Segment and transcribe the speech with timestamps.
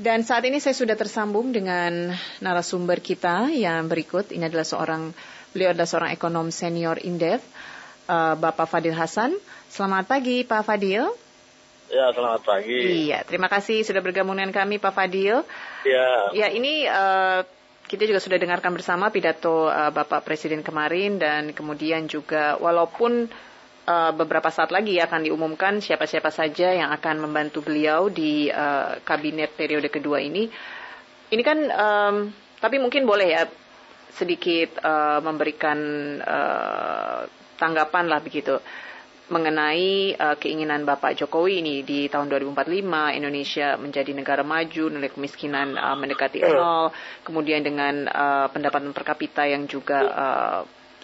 [0.00, 4.32] Dan saat ini saya sudah tersambung dengan narasumber kita yang berikut.
[4.32, 5.12] Ini adalah seorang,
[5.52, 7.44] beliau adalah seorang ekonom senior Indef,
[8.08, 9.36] uh, Bapak Fadil Hasan.
[9.68, 11.04] Selamat pagi Pak Fadil.
[11.92, 13.12] Ya, selamat pagi.
[13.12, 15.44] Iya, terima kasih sudah bergabung dengan kami Pak Fadil.
[15.84, 16.32] Ya.
[16.32, 17.44] Ya, ini uh,
[17.84, 23.28] kita juga sudah dengarkan bersama pidato uh, Bapak Presiden kemarin dan kemudian juga walaupun
[23.86, 29.54] uh, beberapa saat lagi akan diumumkan siapa-siapa saja yang akan membantu beliau di uh, kabinet
[29.54, 30.50] periode kedua ini.
[31.30, 32.14] Ini kan, um,
[32.58, 33.46] tapi mungkin boleh ya
[34.10, 35.78] sedikit uh, memberikan
[36.18, 37.22] uh,
[37.56, 38.58] tanggapan lah begitu
[39.30, 42.82] mengenai uh, keinginan Bapak Jokowi ini di tahun 2045
[43.14, 46.90] Indonesia menjadi negara maju, nilai kemiskinan uh, mendekati nol,
[47.22, 50.60] kemudian dengan uh, pendapatan per kapita yang juga uh,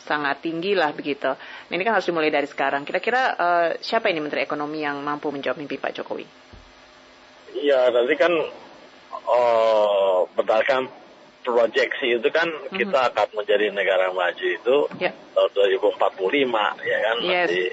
[0.07, 1.35] sangat tinggi lah begitu.
[1.35, 2.87] Nah, ini kan harus dimulai dari sekarang.
[2.87, 6.27] Kira-kira uh, siapa ini Menteri Ekonomi yang mampu menjawab mimpi Pak Jokowi?
[7.59, 8.33] Iya, nanti kan
[9.27, 10.87] oh, berdasarkan
[11.43, 12.79] proyeksi itu kan mm-hmm.
[12.79, 15.15] kita akan menjadi negara maju itu yeah.
[15.31, 16.51] tahun 2045
[16.83, 17.47] ya kan yes.
[17.47, 17.67] masih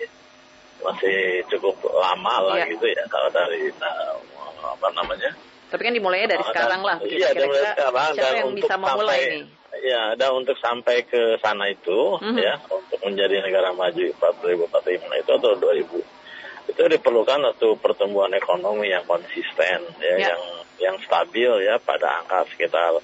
[0.85, 1.17] masih
[1.49, 2.69] cukup lama lah yeah.
[2.69, 4.13] gitu ya kalau dari uh,
[4.61, 5.33] apa namanya
[5.73, 6.97] tapi kan dimulainya dari uh, sekarang lah.
[7.01, 8.13] Iya, dari sekarang.
[8.13, 9.41] Siapa yang bisa memulai ini?
[9.83, 12.39] Ya, dan untuk sampai ke sana itu, mm-hmm.
[12.39, 16.23] ya, untuk menjadi negara maju 2045 itu atau 2000
[16.63, 20.31] itu diperlukan satu pertumbuhan ekonomi yang konsisten, ya, yeah.
[20.31, 20.41] yang
[20.79, 22.95] yang stabil ya pada angka sekitar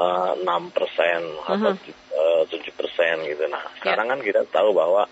[0.00, 2.48] uh, eh, 6 persen atau mm-hmm.
[2.48, 3.44] uh, 7 persen gitu.
[3.52, 3.76] Nah, ya.
[3.84, 4.16] sekarang yeah.
[4.16, 5.04] kan kita tahu bahwa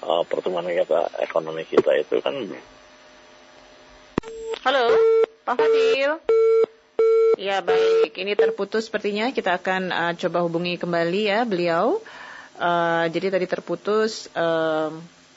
[0.00, 2.34] uh, pertumbuhan kita, ekonomi kita itu kan.
[4.64, 4.84] Halo,
[5.44, 6.47] Pak Fadil.
[7.38, 9.30] Ya baik, ini terputus sepertinya.
[9.30, 12.02] Kita akan uh, coba hubungi kembali ya beliau.
[12.58, 14.90] Uh, jadi tadi terputus uh,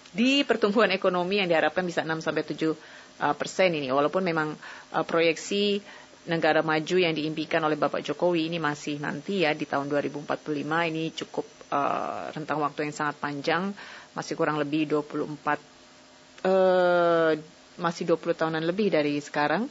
[0.10, 4.58] di pertumbuhan ekonomi yang diharapkan bisa 6 sampai 7 uh, persen ini, walaupun memang
[4.98, 5.78] uh, proyeksi
[6.26, 10.26] negara maju yang diimpikan oleh Bapak Jokowi ini masih nanti ya di tahun 2045
[10.66, 13.78] ini cukup uh, rentang waktu yang sangat panjang,
[14.18, 15.22] masih kurang lebih 24
[16.50, 17.38] uh,
[17.78, 19.70] masih 20 tahunan lebih dari sekarang.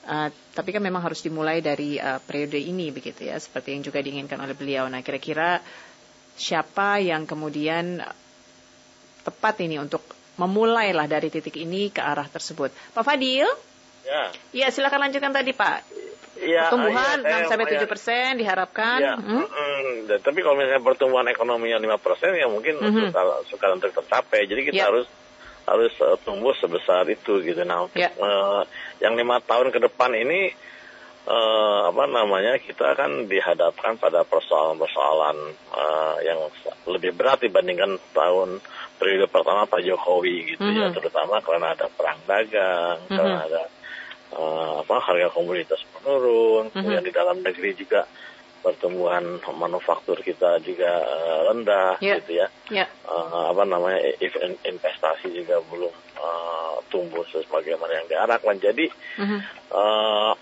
[0.00, 4.00] Uh, tapi kan memang harus dimulai dari uh, periode ini begitu ya, seperti yang juga
[4.00, 4.88] diinginkan oleh beliau.
[4.88, 5.60] Nah, kira-kira
[6.40, 8.00] siapa yang kemudian
[9.20, 10.00] tepat ini untuk
[10.40, 12.72] memulailah dari titik ini ke arah tersebut?
[12.96, 13.44] Pak Fadil?
[14.08, 14.24] Ya.
[14.56, 15.84] Ya, silakan lanjutkan tadi Pak.
[16.40, 18.98] Ya, pertumbuhan ya, 6 sampai tujuh persen diharapkan.
[19.04, 19.44] Ya, hmm?
[19.44, 23.44] mm, tapi kalau misalnya pertumbuhan ekonominya lima persen ya mungkin mm -hmm.
[23.52, 24.48] sukar, untuk tercapai.
[24.48, 24.88] Jadi kita ya.
[24.88, 25.04] harus
[25.68, 27.62] harus uh, tumbuh sebesar itu gitu.
[27.64, 28.12] Nah, untuk, yeah.
[28.16, 28.64] uh,
[29.02, 30.50] yang lima tahun ke depan ini
[31.26, 35.36] uh, apa namanya kita akan dihadapkan pada persoalan-persoalan
[35.74, 36.38] uh, yang
[36.88, 38.62] lebih berat dibandingkan tahun
[38.96, 40.76] periode pertama Pak Jokowi gitu mm -hmm.
[40.76, 40.96] ya, mm-hmm.
[40.96, 43.16] terutama karena ada perang dagang, mm -hmm.
[43.16, 43.62] karena ada
[44.36, 46.74] uh, apa harga komoditas menurun, mm -hmm.
[46.76, 48.04] kemudian di dalam negeri juga
[48.60, 52.20] pertumbuhan manufaktur kita juga uh, rendah yeah.
[52.20, 52.46] gitu ya.
[52.68, 52.86] Yeah.
[52.86, 53.08] Ya.
[53.08, 54.00] Uh, apa namanya
[54.68, 58.56] investasi juga belum uh, tumbuh sebagaimana yang diharapkan.
[58.60, 59.40] Jadi uh-huh.
[59.72, 60.32] uh,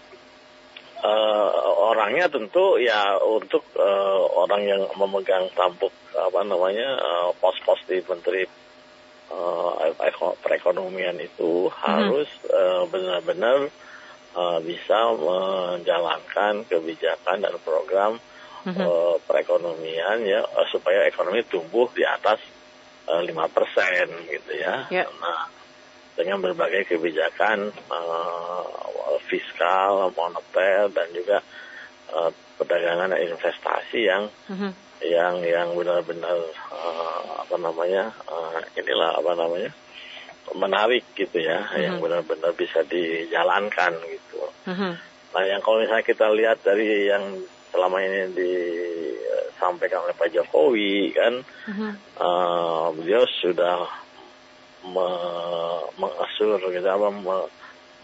[1.03, 1.51] uh,
[1.95, 8.43] orangnya tentu ya untuk uh, orang yang memegang tampuk apa namanya uh, pos-pos di menteri
[9.31, 9.95] uh,
[10.43, 11.79] perekonomian itu uh-huh.
[11.79, 13.71] harus uh, benar-benar
[14.39, 18.23] uh, bisa menjalankan kebijakan dan program
[18.71, 22.39] uh, perekonomian ya uh, supaya ekonomi tumbuh di atas
[23.27, 24.87] lima uh, persen gitu ya.
[24.95, 25.11] Yeah.
[25.19, 25.59] Nah
[26.19, 28.67] dengan berbagai kebijakan uh,
[29.31, 31.39] fiskal, moneter dan juga
[32.11, 34.73] uh, perdagangan dan investasi yang uh-huh.
[35.07, 36.43] yang yang benar-benar
[36.75, 39.71] uh, apa namanya uh, inilah apa namanya
[40.57, 41.81] menarik gitu ya, uh-huh.
[41.81, 44.41] yang benar-benar bisa dijalankan gitu.
[44.69, 44.95] Uh-huh.
[45.35, 47.25] Nah, yang kalau misalnya kita lihat dari yang
[47.69, 51.93] selama ini disampaikan oleh Pak Jokowi kan, uh-huh.
[52.17, 53.85] uh, beliau sudah
[54.89, 55.09] me,
[56.01, 57.37] mengasur gitu apa me,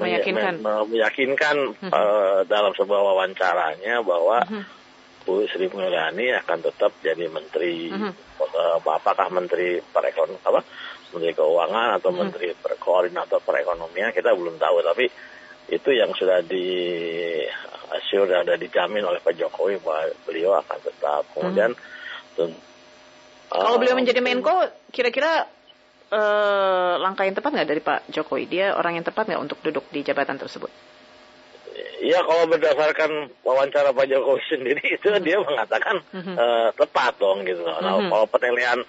[0.02, 1.92] meyakinkan, me, meyakinkan uh-huh.
[1.92, 4.64] uh, dalam sebuah wawancaranya bahwa uh-huh.
[5.24, 8.12] Bu Sri Mulyani akan tetap jadi menteri uh-huh.
[8.44, 10.60] uh, apakah menteri perekonomian apa
[11.14, 12.18] Menteri Keuangan atau hmm.
[12.18, 15.06] Menteri Koordinator Perekonomian kita belum tahu tapi
[15.70, 16.66] itu yang sudah di
[18.10, 21.72] sudah ada dijamin oleh Pak Jokowi bahwa beliau akan tetap kemudian
[22.36, 22.54] hmm.
[23.48, 25.46] kalau beliau menjadi Menko kira-kira
[26.10, 29.86] uh, langkah yang tepat nggak dari Pak Jokowi dia orang yang tepat nggak untuk duduk
[29.94, 30.70] di jabatan tersebut
[32.04, 35.24] Iya, kalau berdasarkan wawancara Pak Jokowi sendiri itu -hmm.
[35.24, 36.36] dia mengatakan -hmm.
[36.36, 37.64] uh, tepat dong gitu.
[37.64, 38.12] Nah, -hmm.
[38.12, 38.84] kalau penilaian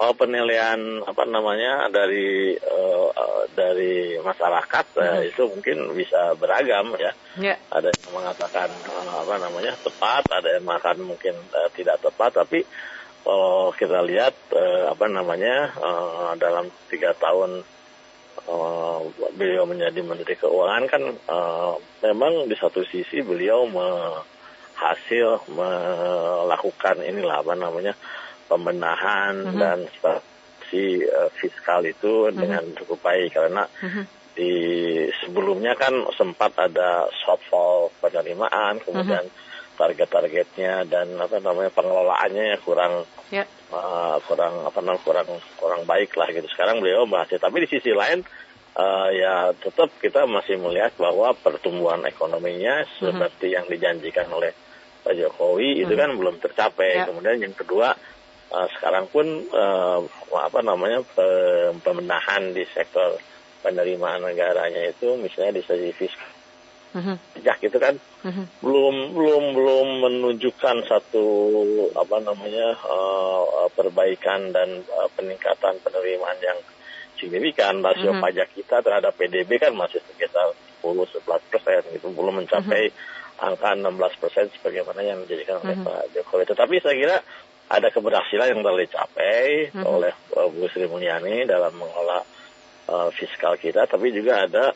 [0.00, 5.28] uh, penilaian apa namanya dari uh, uh, dari masyarakat uh, mm -hmm.
[5.28, 7.12] itu mungkin bisa beragam ya.
[7.36, 7.60] Yeah.
[7.68, 12.64] Ada yang mengatakan uh, apa namanya tepat, ada yang mengatakan mungkin uh, tidak tepat, tapi
[13.20, 17.60] kalau kita lihat uh, apa namanya uh, dalam tiga tahun
[18.48, 18.98] uh,
[19.36, 23.68] beliau menjadi Menteri Keuangan kan uh, memang di satu sisi beliau
[24.80, 27.92] hasil melakukan inilah apa namanya
[28.50, 29.60] pembenahan mm -hmm.
[29.62, 32.34] dan strategi uh, fiskal itu -hmm.
[32.34, 34.04] dengan cukup baik karena -hmm.
[34.34, 34.54] di
[35.22, 39.48] sebelumnya kan sempat ada shortfall penerimaan kemudian -hmm
[39.80, 43.48] target-targetnya dan apa namanya pengelolaannya ya kurang yeah.
[43.48, 43.72] Ya.
[43.72, 47.96] uh, kurang apa namanya kurang kurang baik lah gitu sekarang beliau masih tapi di sisi
[47.96, 48.20] lain
[48.76, 53.00] uh, ya tetap kita masih melihat bahwa pertumbuhan ekonominya mm-hmm.
[53.00, 54.52] seperti yang dijanjikan oleh
[55.00, 55.82] Pak Jokowi mm-hmm.
[55.88, 57.06] itu kan belum tercapai yeah.
[57.08, 57.96] kemudian yang kedua
[58.50, 60.00] uh, sekarang pun uh,
[60.36, 61.02] apa namanya
[61.82, 63.18] pembenahan di sektor
[63.60, 66.40] penerimaan negaranya itu misalnya di segi fiskal
[66.96, 67.16] uh-huh.
[67.60, 68.46] itu kan uh-huh.
[68.64, 71.26] belum belum belum menunjukkan satu
[71.94, 76.58] apa namanya uh, perbaikan dan uh, peningkatan penerimaan yang
[77.20, 78.22] signifikan rasio uh-huh.
[78.24, 83.46] pajak kita terhadap PDB kan masih sekitar 10-11 persen itu belum mencapai uh-huh.
[83.52, 85.84] angka 16 persen sebagaimana yang dijadikan oleh.
[85.84, 86.44] Pak Jokowi.
[86.48, 87.16] Tetapi saya kira
[87.70, 89.86] ada keberhasilan yang telah dicapai uh-huh.
[89.86, 92.20] oleh uh, Bu Sri Mulyani dalam mengelola
[92.90, 94.74] uh, fiskal kita, tapi juga ada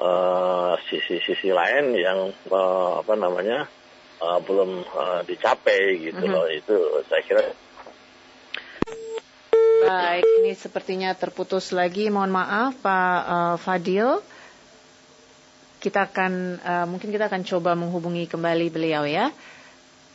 [0.00, 3.68] Eh, sisi-sisi uh, lain yang uh, apa namanya
[4.16, 6.40] uh, belum uh, dicapai gitu mm -hmm.
[6.40, 7.44] loh itu saya kira
[9.80, 12.08] Baik, ini sepertinya terputus lagi.
[12.08, 14.24] Mohon maaf, Pak uh, Fadil.
[15.80, 19.32] Kita akan uh, mungkin kita akan coba menghubungi kembali beliau ya.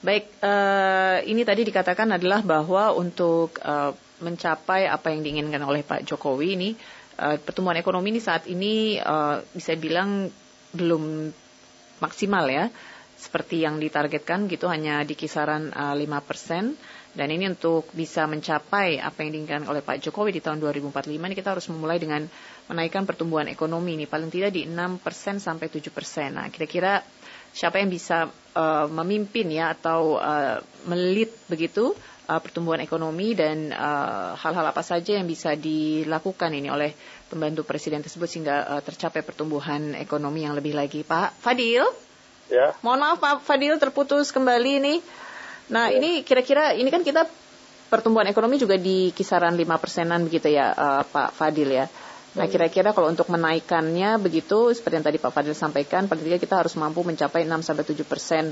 [0.03, 6.07] Baik, uh, ini tadi dikatakan adalah bahwa untuk uh, mencapai apa yang diinginkan oleh Pak
[6.07, 6.69] Jokowi ini
[7.19, 10.31] uh, pertumbuhan ekonomi ini saat ini uh, bisa bilang
[10.75, 11.31] belum
[11.99, 12.67] maksimal ya
[13.15, 18.99] seperti yang ditargetkan gitu hanya di kisaran uh, eh, 5% dan ini untuk bisa mencapai
[18.99, 22.27] apa yang diinginkan oleh Pak Jokowi di tahun 2045 ini kita harus memulai dengan
[22.67, 24.99] menaikkan pertumbuhan ekonomi ini paling tidak di 6%
[25.39, 25.87] sampai 7%.
[26.35, 26.99] Nah, kira-kira
[27.55, 30.59] siapa yang bisa uh, memimpin ya atau uh,
[30.91, 31.95] melit begitu
[32.27, 36.91] uh, pertumbuhan ekonomi dan uh, hal-hal uh, apa saja yang bisa dilakukan ini oleh
[37.31, 41.07] pembantu presiden tersebut sehingga uh, tercapai pertumbuhan ekonomi yang lebih lagi.
[41.07, 41.87] Pak Fadil?
[42.51, 42.75] Ya.
[42.83, 44.95] Mohon maaf Pak Fadil terputus kembali ini.
[45.71, 45.97] Nah, ya.
[45.97, 47.25] ini kira-kira ini kan kita
[47.89, 51.87] pertumbuhan ekonomi juga di kisaran 5 persenan begitu ya uh, Pak Fadil ya.
[52.35, 56.55] Nah, kira-kira kalau untuk menaikkannya begitu seperti yang tadi Pak Fadil sampaikan, paling tidak kita
[56.59, 58.51] harus mampu mencapai 6 sampai 7 persen.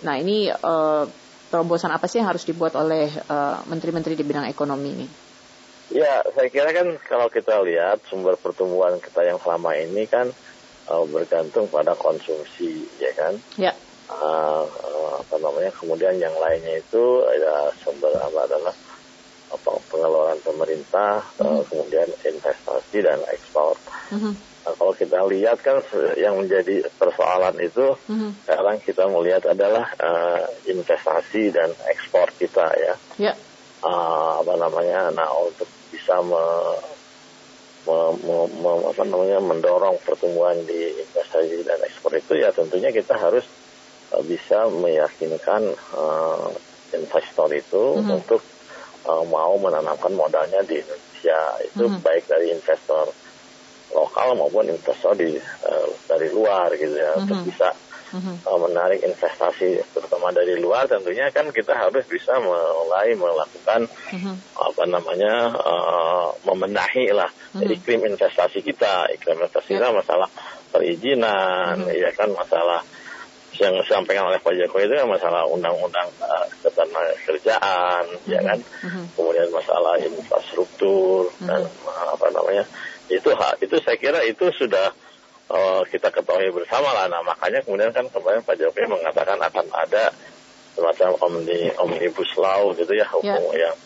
[0.00, 1.04] Nah, ini uh,
[1.52, 5.06] terobosan apa sih yang harus dibuat oleh eh, menteri-menteri uh, di bidang ekonomi ini?
[5.92, 10.32] Ya, saya kira kan kalau kita lihat sumber pertumbuhan kita yang selama ini kan
[10.88, 13.36] uh, bergantung pada konsumsi, ya kan?
[13.60, 13.76] Ya.
[14.08, 15.68] Uh, uh, apa namanya?
[15.76, 18.72] Kemudian yang lainnya itu ada sumber apa adalah
[19.60, 21.58] pengeluaran pemerintah, mm -hmm.
[21.58, 23.76] uh, kemudian investasi dan ekspor.
[24.14, 24.34] Mm -hmm.
[24.62, 25.82] Nah, kalau kita lihat kan
[26.14, 28.46] yang menjadi persoalan itu mm-hmm.
[28.46, 32.94] sekarang kita melihat adalah uh, investasi dan ekspor kita ya.
[33.18, 33.34] Yeah.
[33.34, 33.34] Ya.
[33.82, 35.10] Uh, apa namanya?
[35.10, 36.44] Nah untuk bisa me,
[37.90, 43.18] me, me, me, apa namanya mendorong pertumbuhan di investasi dan ekspor itu ya tentunya kita
[43.18, 43.42] harus
[44.14, 46.54] uh, bisa meyakinkan uh,
[46.94, 48.14] investor itu mm-hmm.
[48.14, 48.38] untuk
[49.06, 52.02] uh, mau menanamkan modalnya di Indonesia itu mm-hmm.
[52.02, 53.10] baik dari investor
[53.92, 57.70] lokal maupun investor di uh, dari luar gitu ya untuk bisa
[58.16, 58.48] mm-hmm.
[58.48, 64.34] uh, menarik investasi terutama dari luar tentunya kan kita harus bisa mulai melakukan mm-hmm.
[64.56, 67.74] apa namanya uh, membenahi lah mm-hmm.
[67.74, 70.28] iklim investasi kita iklim investasi kita masalah
[70.72, 72.00] perizinan mm-hmm.
[72.00, 72.80] ya kan masalah
[73.60, 76.46] yang disampaikan oleh Pak Jokowi itu kan masalah undang-undang uh,
[77.28, 78.32] kerjaan mm-hmm.
[78.32, 79.04] ya kan mm-hmm.
[79.12, 81.48] kemudian masalah infrastruktur mm-hmm.
[81.48, 82.64] dan uh, apa namanya
[83.12, 84.96] itu hak itu saya kira itu sudah
[85.52, 90.08] uh, kita ketahui bersama lah nah makanya kemudian kan kemarin Pak Jokowi mengatakan akan ada
[90.72, 93.68] semacam omni omnibus law gitu ya hukum yeah.
[93.68, 93.76] yang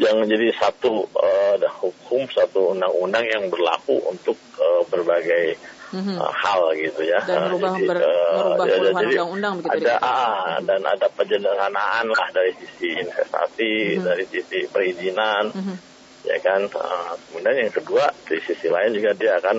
[0.00, 5.60] yang menjadi satu uh, hukum satu undang-undang yang berlaku untuk uh, berbagai
[5.92, 6.16] mm-hmm.
[6.18, 7.20] hal gitu ya.
[7.22, 9.86] Dan merubah, jadi, ber, uh, merubah ya, puluhan undang-undang begitu.
[9.86, 14.04] Ada ah, dan ada penyederhanaan lah dari sisi investasi, mm-hmm.
[14.08, 15.52] dari sisi perizinan.
[15.52, 19.58] Mm-hmm ya kan uh, kemudian yang kedua di sisi lain juga dia akan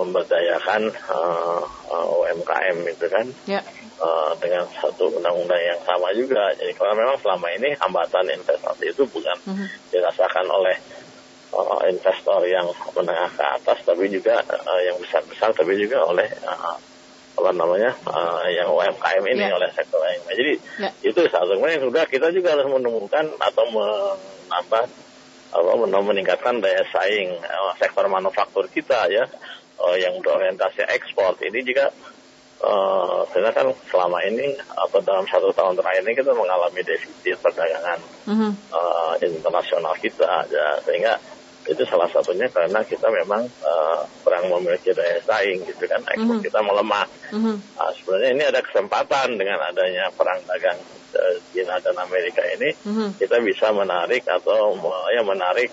[0.00, 1.62] memberdayakan uh,
[1.92, 3.60] uh, UMKM itu kan ya.
[4.00, 6.54] uh, dengan satu undang-undang yang sama juga.
[6.56, 9.66] Jadi kalau memang selama ini hambatan investasi itu bukan -huh.
[9.92, 10.78] dirasakan oleh
[11.54, 12.66] uh, investor yang
[12.96, 16.76] menengah ke atas, tapi juga uh, yang besar-besar, tapi juga oleh uh,
[17.40, 19.56] apa namanya uh, yang UMKM ini yeah.
[19.56, 20.20] oleh sektor lain.
[20.28, 20.52] Jadi
[20.82, 20.92] yeah.
[21.00, 21.56] itu satu.
[21.56, 24.84] yang sudah kita juga harus menemukan atau menambah
[25.50, 29.26] apa meningkatkan daya saing uh, sektor manufaktur kita ya
[29.82, 31.90] uh, yang berorientasi ekspor ini juga
[32.62, 37.98] uh, karena kan selama ini atau dalam satu tahun terakhir ini kita mengalami defisit perdagangan
[37.98, 38.52] uh -huh.
[38.70, 41.18] uh, internasional kita ya sehingga
[41.68, 46.40] itu salah satunya karena kita memang uh, kurang memiliki daya saing gitu kan ekspor mm
[46.40, 46.46] -hmm.
[46.48, 47.06] kita melemah.
[47.36, 47.56] Mm -hmm.
[47.76, 50.80] nah, sebenarnya ini ada kesempatan dengan adanya perang dagang
[51.20, 53.08] uh, China dan Amerika ini mm -hmm.
[53.20, 54.72] kita bisa menarik atau
[55.12, 55.68] ya menarik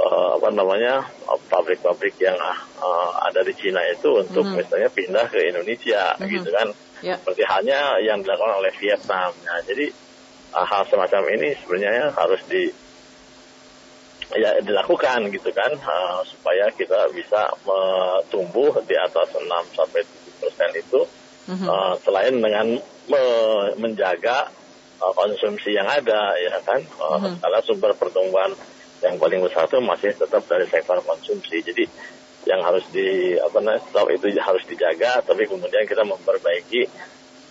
[0.00, 1.04] uh, apa namanya
[1.52, 2.40] pabrik-pabrik yang
[2.80, 4.58] uh, ada di Cina itu untuk mm -hmm.
[4.64, 6.32] misalnya pindah ke Indonesia mm -hmm.
[6.32, 6.68] gitu kan.
[7.04, 7.20] Yeah.
[7.20, 9.36] Seperti halnya yang dilakukan oleh Vietnam.
[9.44, 9.92] Nah, jadi
[10.56, 12.83] uh, hal semacam ini sebenarnya harus di
[14.34, 20.42] ya dilakukan gitu kan uh, supaya kita bisa uh, tumbuh di atas 6 sampai 7
[20.42, 21.00] persen itu
[21.64, 22.66] uh, selain dengan
[23.06, 23.24] me
[23.78, 24.50] menjaga
[24.98, 27.34] uh, konsumsi yang ada ya kan uh, uh-huh.
[27.38, 28.50] karena sumber pertumbuhan
[29.04, 31.84] yang paling besar itu masih tetap dari sektor konsumsi jadi
[32.44, 33.80] yang harus di apa namanya
[34.12, 36.88] itu harus dijaga tapi kemudian kita memperbaiki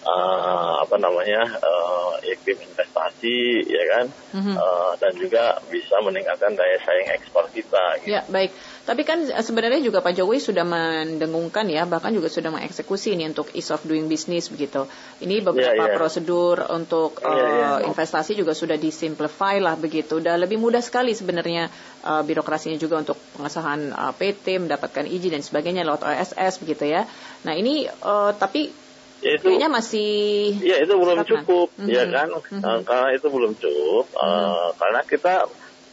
[0.03, 4.05] uh, apa namanya uh, iklim investasi ya kan
[4.36, 4.55] mm-hmm.
[4.55, 8.03] uh, dan juga bisa meningkatkan daya saing ekspor kita.
[8.03, 8.13] Gitu.
[8.13, 8.51] Ya baik.
[8.83, 13.48] Tapi kan sebenarnya juga Pak Jokowi sudah mendengungkan ya bahkan juga sudah mengeksekusi ini untuk
[13.55, 14.83] ease of doing business begitu.
[15.24, 15.95] Ini beberapa yeah, yeah.
[15.95, 17.72] prosedur untuk yeah, yeah.
[17.79, 20.19] Uh, investasi juga sudah disimplify lah begitu.
[20.19, 21.72] Udah lebih mudah sekali sebenarnya
[22.03, 27.07] uh, birokrasinya juga untuk pengesahan uh, PT mendapatkan izin dan sebagainya lewat OSS begitu ya.
[27.48, 28.82] Nah ini uh, tapi
[29.23, 30.11] ya itu, kayaknya masih
[30.59, 31.95] ya itu belum cukup mm -hmm.
[31.95, 32.79] ya kan mm-hmm.
[32.83, 34.43] karena itu belum cukup mm -hmm.
[34.51, 35.33] uh, karena kita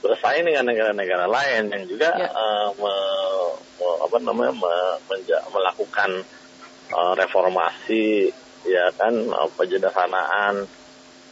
[0.00, 2.28] bersaing dengan negara-negara lain yang juga ya.
[2.32, 2.94] uh, me,
[3.78, 4.74] me, apa namanya me,
[5.12, 6.24] menja, melakukan
[6.96, 8.32] uh, reformasi
[8.64, 9.48] ya kan uh,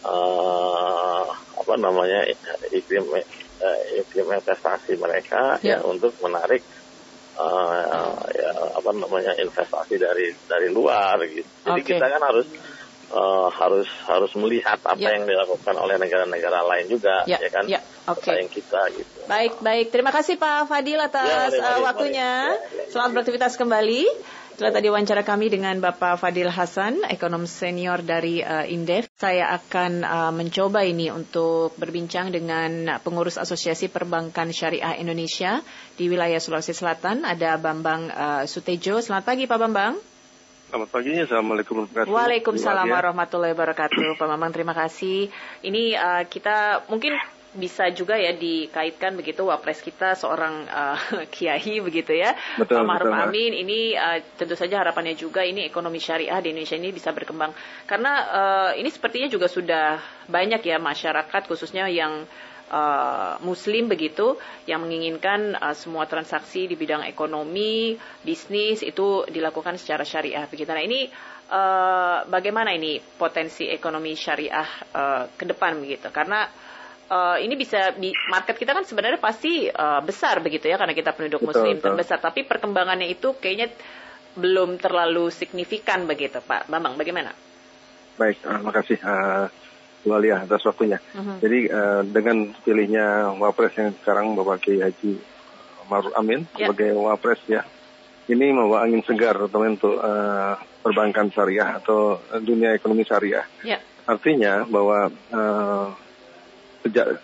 [0.04, 1.24] uh,
[1.58, 2.28] apa namanya
[2.70, 6.62] iklim uh, iklim investasi mereka ya, ya untuk menarik
[7.38, 11.48] uh, ya, apa namanya investasi dari dari luar gitu.
[11.64, 11.96] Jadi okay.
[11.96, 12.46] kita kan harus
[13.14, 15.16] uh, harus harus melihat apa yeah.
[15.16, 17.40] yang dilakukan oleh negara-negara lain juga yeah.
[17.40, 17.82] ya kan yeah.
[18.10, 18.42] okay.
[18.42, 19.18] yang kita gitu.
[19.30, 22.32] Baik baik terima kasih Pak Fadil atas ya, mari, uh, waktunya.
[22.58, 22.90] Mari.
[22.92, 24.02] Selamat beraktivitas kembali.
[24.58, 30.02] Setelah tadi wawancara kami dengan Bapak Fadil Hasan, ekonom senior dari uh, Indef, saya akan
[30.02, 35.62] uh, mencoba ini untuk berbincang dengan pengurus Asosiasi Perbankan Syariah Indonesia
[35.94, 37.22] di wilayah Sulawesi Selatan.
[37.22, 38.98] Ada Bambang uh, Sutejo.
[38.98, 39.94] Selamat pagi Pak Bambang.
[40.74, 42.18] Selamat pagi, Assalamualaikum warahmatullahi wabarakatuh.
[42.18, 44.06] Waalaikumsalam warahmatullahi wabarakatuh.
[44.18, 45.30] Pak Bambang, terima kasih.
[45.62, 47.14] Ini uh, kita mungkin
[47.56, 50.98] bisa juga ya dikaitkan begitu wapres kita seorang uh,
[51.34, 56.36] kiai begitu ya betul, Maruf Amin ini uh, tentu saja harapannya juga ini ekonomi syariah
[56.44, 57.56] di Indonesia ini bisa berkembang
[57.88, 59.96] karena uh, ini sepertinya juga sudah
[60.28, 62.28] banyak ya masyarakat khususnya yang
[62.68, 64.36] Uh, Muslim begitu
[64.68, 70.68] yang menginginkan uh, semua transaksi di bidang ekonomi, bisnis itu dilakukan secara syariah begitu.
[70.68, 71.08] Nah ini
[71.48, 76.12] uh, bagaimana ini potensi ekonomi syariah uh, ke depan begitu?
[76.12, 76.44] Karena
[77.08, 81.16] uh, ini bisa di market kita kan sebenarnya pasti uh, besar begitu ya karena kita
[81.16, 81.86] penduduk betul, muslim betul.
[81.92, 83.72] terbesar tapi perkembangannya itu kayaknya
[84.38, 87.34] belum terlalu signifikan begitu Pak Bambang bagaimana?
[88.14, 89.46] Baik, terima uh, kasih uh,
[90.06, 91.02] Walia atas waktunya.
[91.14, 91.24] Uh mhm.
[91.26, 91.36] -huh.
[91.42, 95.18] Jadi uh, dengan pilihnya Wapres yang sekarang Bapak Kiai Haji
[95.90, 96.70] Maruf Amin yeah.
[96.70, 97.66] sebagai Wapres ya,
[98.28, 103.46] ini membawa angin segar teman untuk uh, perbankan syariah atau dunia ekonomi syariah.
[103.64, 103.80] Yeah.
[104.06, 105.86] Artinya bahwa uh,
[106.84, 107.18] sejak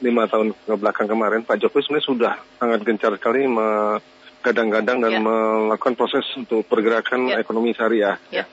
[0.00, 3.44] lima tahun ke belakang kemarin Pak Jokowi sebenarnya sudah sangat gencar sekali
[4.40, 5.22] gadang-gadang dan yeah.
[5.22, 7.40] melakukan proses untuk pergerakan yeah.
[7.40, 8.16] ekonomi syariah.
[8.32, 8.48] Yeah.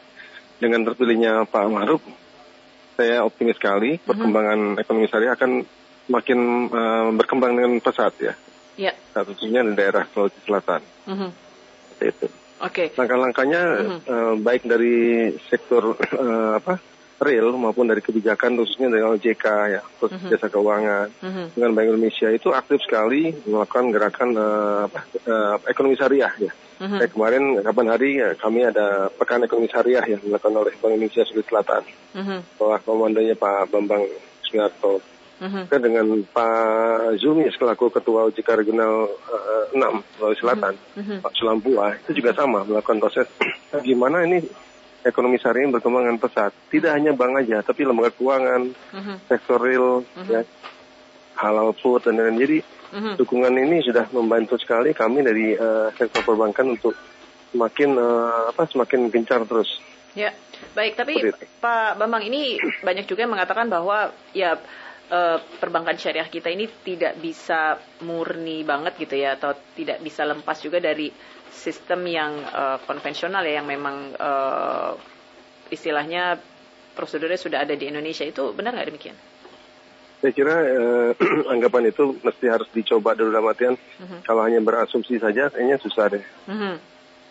[0.60, 2.04] Dengan terpilihnya Pak Maruf,
[3.00, 4.08] saya optimis sekali mm-hmm.
[4.10, 5.52] perkembangan ekonomi syariah akan
[6.12, 6.40] makin
[6.72, 8.34] uh, berkembang dengan pesat ya.
[8.76, 8.96] Yeah.
[9.16, 10.82] Satunya di daerah Sulawesi Selatan.
[11.08, 11.30] Mm-hmm.
[12.04, 12.28] Itu.
[12.28, 12.34] Oke.
[12.68, 12.88] Okay.
[12.98, 14.00] Langkah-langkahnya mm-hmm.
[14.12, 20.12] uh, baik dari sektor uh, apa real maupun dari kebijakan khususnya dari OJK ya, terus
[20.14, 20.30] uh-huh.
[20.30, 21.46] jasa keuangan uh-huh.
[21.58, 24.86] dengan Bank Indonesia itu aktif sekali melakukan gerakan uh,
[25.26, 26.54] uh, ekonomi syariah ya.
[26.78, 27.02] Uh-huh.
[27.02, 31.26] Kayak kemarin kapan hari ya, kami ada pekan ekonomi syariah yang dilakukan oleh Bank Indonesia
[31.26, 31.84] Sulawesi Selatan.
[32.14, 32.40] Uh-huh.
[32.62, 34.06] Bawah komandonya Pak Bambang
[34.46, 35.02] Sunarto
[35.42, 35.64] uh-huh.
[35.70, 41.18] kan dengan Pak Zumi selaku Ketua OJK Regional uh, 6 Sulawesi Selatan, uh-huh.
[41.22, 43.28] Pak Sulampua itu juga sama melakukan proses
[43.88, 44.42] gimana ini
[45.08, 46.52] ekonomi syariah berkembang dengan pesat.
[46.68, 49.18] Tidak hanya bank aja, tapi lembaga keuangan, uh-huh.
[49.32, 50.28] sektor real, uh-huh.
[50.28, 50.42] ya,
[51.40, 52.38] halal food dan lain-lain.
[52.44, 53.16] Jadi uh-huh.
[53.16, 56.94] dukungan ini sudah membantu sekali kami dari uh, sektor perbankan untuk
[57.56, 59.72] semakin uh, apa semakin gencar terus.
[60.18, 60.34] Ya,
[60.74, 60.98] baik.
[60.98, 64.58] Tapi Pak Bambang ini banyak juga yang mengatakan bahwa ya
[65.14, 70.58] uh, perbankan syariah kita ini tidak bisa murni banget gitu ya, atau tidak bisa lepas
[70.60, 71.14] juga dari
[71.58, 74.94] sistem yang uh, konvensional ya, yang memang uh,
[75.74, 76.38] istilahnya
[76.94, 79.18] prosedurnya sudah ada di Indonesia itu benar nggak demikian?
[80.18, 81.10] Saya kira eh,
[81.54, 84.06] anggapan itu mesti harus dicoba dulu dalam artian mhm.
[84.06, 84.20] -huh.
[84.26, 86.26] kalau hanya berasumsi saja kayaknya susah deh.
[86.50, 86.78] Uh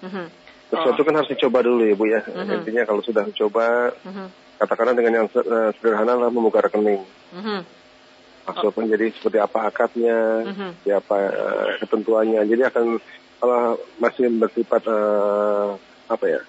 [0.06, 0.26] -huh.
[0.66, 1.04] Sesuatu oh.
[1.06, 2.21] kan harus dicoba dulu ya Bu ya.
[2.26, 2.59] Uh-huh.
[2.59, 4.28] Intinya kalau sudah dicoba, uh-huh.
[4.59, 7.06] katakanlah dengan yang uh, sederhana lah membuka rekening.
[7.30, 7.62] Uh-huh.
[8.47, 8.90] Maksudnya oh.
[8.90, 10.71] jadi seperti apa akadnya, uh-huh.
[10.83, 12.42] siapa uh, ketentuannya.
[12.50, 12.87] Jadi akan
[13.40, 15.76] kalau masih bersifat uh,
[16.07, 16.40] apa ya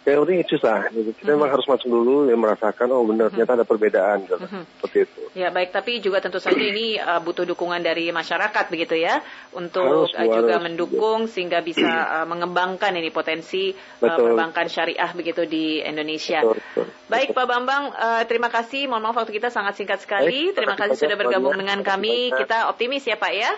[0.00, 0.88] teori susah.
[0.90, 1.12] Gitu.
[1.12, 1.32] Kita mm -hmm.
[1.36, 3.30] memang harus masuk dulu dan merasakan oh benar mm -hmm.
[3.36, 4.36] ternyata ada perbedaan gitu.
[4.40, 4.62] Mm -hmm.
[4.80, 5.20] Seperti itu.
[5.36, 9.20] Ya baik, tapi juga tentu saja ini uh, butuh dukungan dari masyarakat begitu ya
[9.54, 11.30] untuk harus, uh, juga harus, mendukung ya.
[11.30, 16.42] sehingga bisa uh, mengembangkan ini potensi uh, perbankan syariah begitu di Indonesia.
[16.42, 18.88] Betul, betul, baik Pak Bambang, uh, terima kasih.
[18.88, 20.50] Mohon maaf waktu kita sangat singkat sekali.
[20.50, 22.32] Baik, terima kasih sudah bergabung dengan kami.
[22.34, 23.52] Kita optimis ya Pak ya.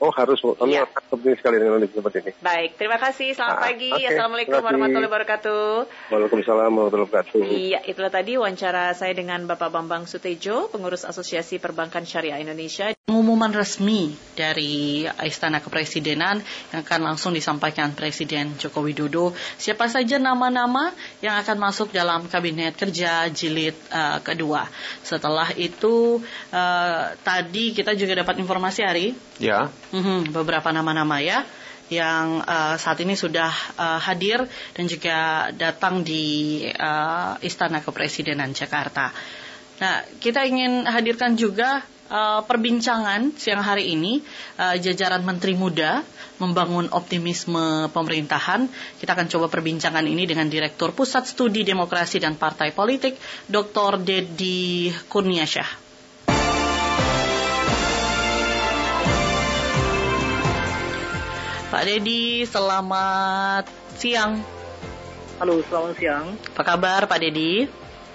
[0.00, 0.88] Oh harus, kami ya.
[1.12, 2.32] penting sekali dengan tempat ini.
[2.40, 3.36] Baik, terima kasih.
[3.36, 3.92] Selamat ah, pagi.
[3.92, 4.08] Okay.
[4.08, 5.64] Assalamualaikum warahmatullahi wabarakatuh.
[6.08, 7.40] Waalaikumsalam warahmatullahi wabarakatuh.
[7.44, 12.96] Iya, itulah tadi wawancara saya dengan Bapak Bambang Sutejo, pengurus Asosiasi Perbankan Syariah Indonesia.
[13.04, 16.40] Pengumuman resmi dari Istana Kepresidenan
[16.72, 19.36] yang akan langsung disampaikan Presiden Joko Widodo.
[19.60, 24.64] Siapa saja nama-nama yang akan masuk dalam Kabinet Kerja Jilid uh, kedua.
[25.04, 26.24] Setelah itu
[26.56, 29.12] uh, tadi kita juga dapat informasi hari.
[29.36, 31.42] Ya Mm-hmm, beberapa nama-nama ya
[31.90, 34.46] yang uh, saat ini sudah uh, hadir
[34.78, 39.10] dan juga datang di uh, Istana Kepresidenan Jakarta.
[39.82, 44.22] Nah, kita ingin hadirkan juga uh, perbincangan siang hari ini
[44.62, 46.06] uh, jajaran Menteri Muda
[46.38, 48.70] membangun optimisme pemerintahan.
[49.02, 53.18] Kita akan coba perbincangan ini dengan Direktur Pusat Studi Demokrasi dan Partai Politik,
[53.50, 53.98] Dr.
[53.98, 55.79] Dedi Kurniasyah.
[61.70, 64.42] Pak Dedi, selamat siang.
[65.38, 66.26] Halo, selamat siang.
[66.50, 67.62] Apa kabar Pak Dedi?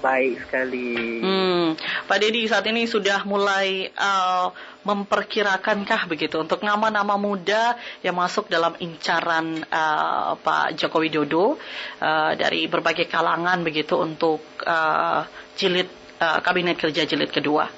[0.04, 1.24] Baik sekali.
[1.24, 4.52] Hmm, Pak Dedi saat ini sudah mulai uh,
[4.84, 11.56] memperkirakankah begitu untuk nama-nama muda yang masuk dalam incaran uh, Pak Joko Widodo
[12.04, 15.24] uh, dari berbagai kalangan begitu untuk uh,
[15.56, 15.88] jilid
[16.20, 17.72] uh, kabinet kerja jilid kedua?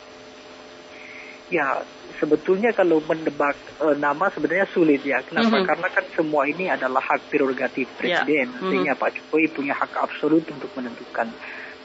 [1.53, 1.85] Ya,
[2.19, 5.21] sebetulnya kalau mendebak uh, nama sebenarnya sulit ya.
[5.23, 5.53] Kenapa?
[5.53, 5.69] Mm -hmm.
[5.69, 7.95] Karena kan semua ini adalah hak prerogatif ya.
[7.97, 8.47] presiden.
[8.47, 8.47] Yeah.
[8.47, 8.69] Mm -hmm.
[8.69, 11.29] Sehingga Pak Jokowi punya hak absolut untuk menentukan.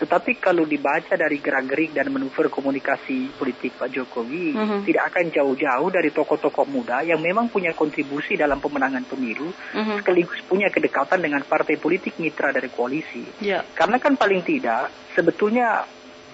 [0.02, 4.80] Tetapi kalau dibaca dari gerak-gerik dan manuver komunikasi politik Pak Jokowi, mm -hmm.
[4.82, 9.96] tidak akan jauh-jauh dari tokoh-tokoh muda yang memang punya kontribusi dalam pemenangan pemilu, mm -hmm.
[10.02, 13.22] sekaligus punya kedekatan dengan partai politik mitra dari koalisi.
[13.38, 13.62] Yeah.
[13.78, 15.86] Karena kan paling tidak, sebetulnya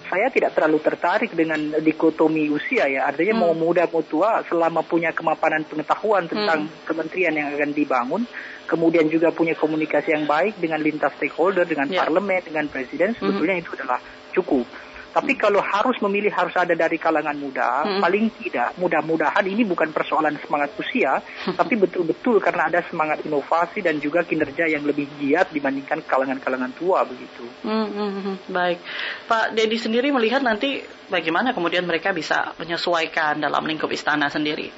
[0.09, 3.05] saya tidak terlalu tertarik dengan dikotomi usia ya.
[3.05, 3.43] Artinya hmm.
[3.45, 6.83] mau muda mau tua selama punya kemapanan pengetahuan tentang hmm.
[6.89, 8.21] kementerian yang akan dibangun,
[8.65, 12.01] kemudian juga punya komunikasi yang baik dengan lintas stakeholder, dengan yeah.
[12.01, 13.63] parlemen, dengan presiden, sebetulnya hmm.
[13.63, 14.01] itu adalah
[14.33, 14.65] cukup.
[15.09, 18.01] Tapi kalau harus memilih harus ada dari kalangan muda, hmm.
[18.01, 21.55] paling tidak mudah-mudahan ini bukan persoalan semangat usia, hmm.
[21.59, 27.01] tapi betul-betul karena ada semangat inovasi dan juga kinerja yang lebih giat dibandingkan kalangan-kalangan tua
[27.09, 27.41] begitu.
[27.65, 28.35] Hmm, hmm, hmm.
[28.53, 28.77] Baik,
[29.25, 34.69] Pak Dedi sendiri melihat nanti bagaimana kemudian mereka bisa menyesuaikan dalam lingkup istana sendiri.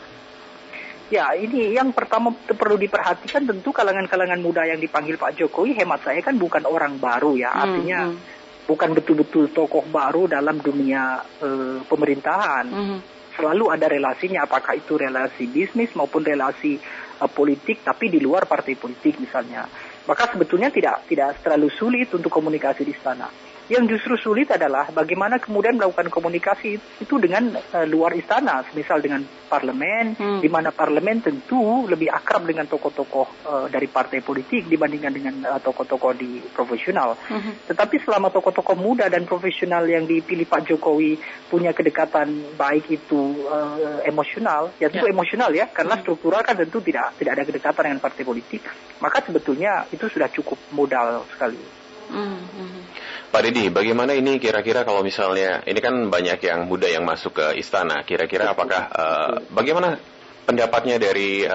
[1.11, 6.23] Ya, ini yang pertama perlu diperhatikan tentu kalangan-kalangan muda yang dipanggil Pak Jokowi hemat saya
[6.23, 7.51] kan bukan orang baru ya.
[7.51, 12.65] Hmm, Artinya hmm bukan betul-betul tokoh baru dalam dunia uh, pemerintahan.
[12.67, 12.99] Mm -hmm.
[13.31, 16.77] Selalu ada relasinya, apakah itu relasi bisnis maupun relasi
[17.21, 19.65] uh, politik, tapi di luar partai politik misalnya.
[20.05, 23.50] Maka sebetulnya tidak tidak terlalu sulit untuk komunikasi di istana.
[23.71, 29.23] Yang justru sulit adalah bagaimana kemudian melakukan komunikasi itu dengan uh, luar istana, misal dengan
[29.47, 30.39] parlemen, hmm.
[30.43, 35.59] di mana parlemen tentu lebih akrab dengan tokoh-tokoh uh, dari partai politik dibandingkan dengan uh,
[35.63, 37.15] tokoh-tokoh di profesional.
[37.31, 37.63] Hmm.
[37.71, 41.15] Tetapi selama tokoh-tokoh muda dan profesional yang dipilih Pak Jokowi
[41.47, 45.15] punya kedekatan baik itu uh, emosional, ya tentu yeah.
[45.15, 46.03] emosional ya, karena hmm.
[46.03, 48.67] struktural kan tentu tidak tidak ada kedekatan dengan partai politik,
[48.99, 51.79] maka sebetulnya itu sudah cukup modal sekali.
[52.11, 52.83] Hmm, hmm.
[53.31, 57.63] Pak Didi, bagaimana ini kira-kira kalau misalnya ini kan banyak yang muda yang masuk ke
[57.63, 59.95] istana, kira-kira apakah uh, bagaimana
[60.43, 61.47] pendapatnya dari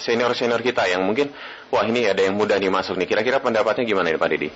[0.00, 1.28] senior senior-senior kita yang mungkin
[1.68, 4.48] wah ini ada yang muda nih masuk nih, kira-kira pendapatnya gimana ya Pak Didi?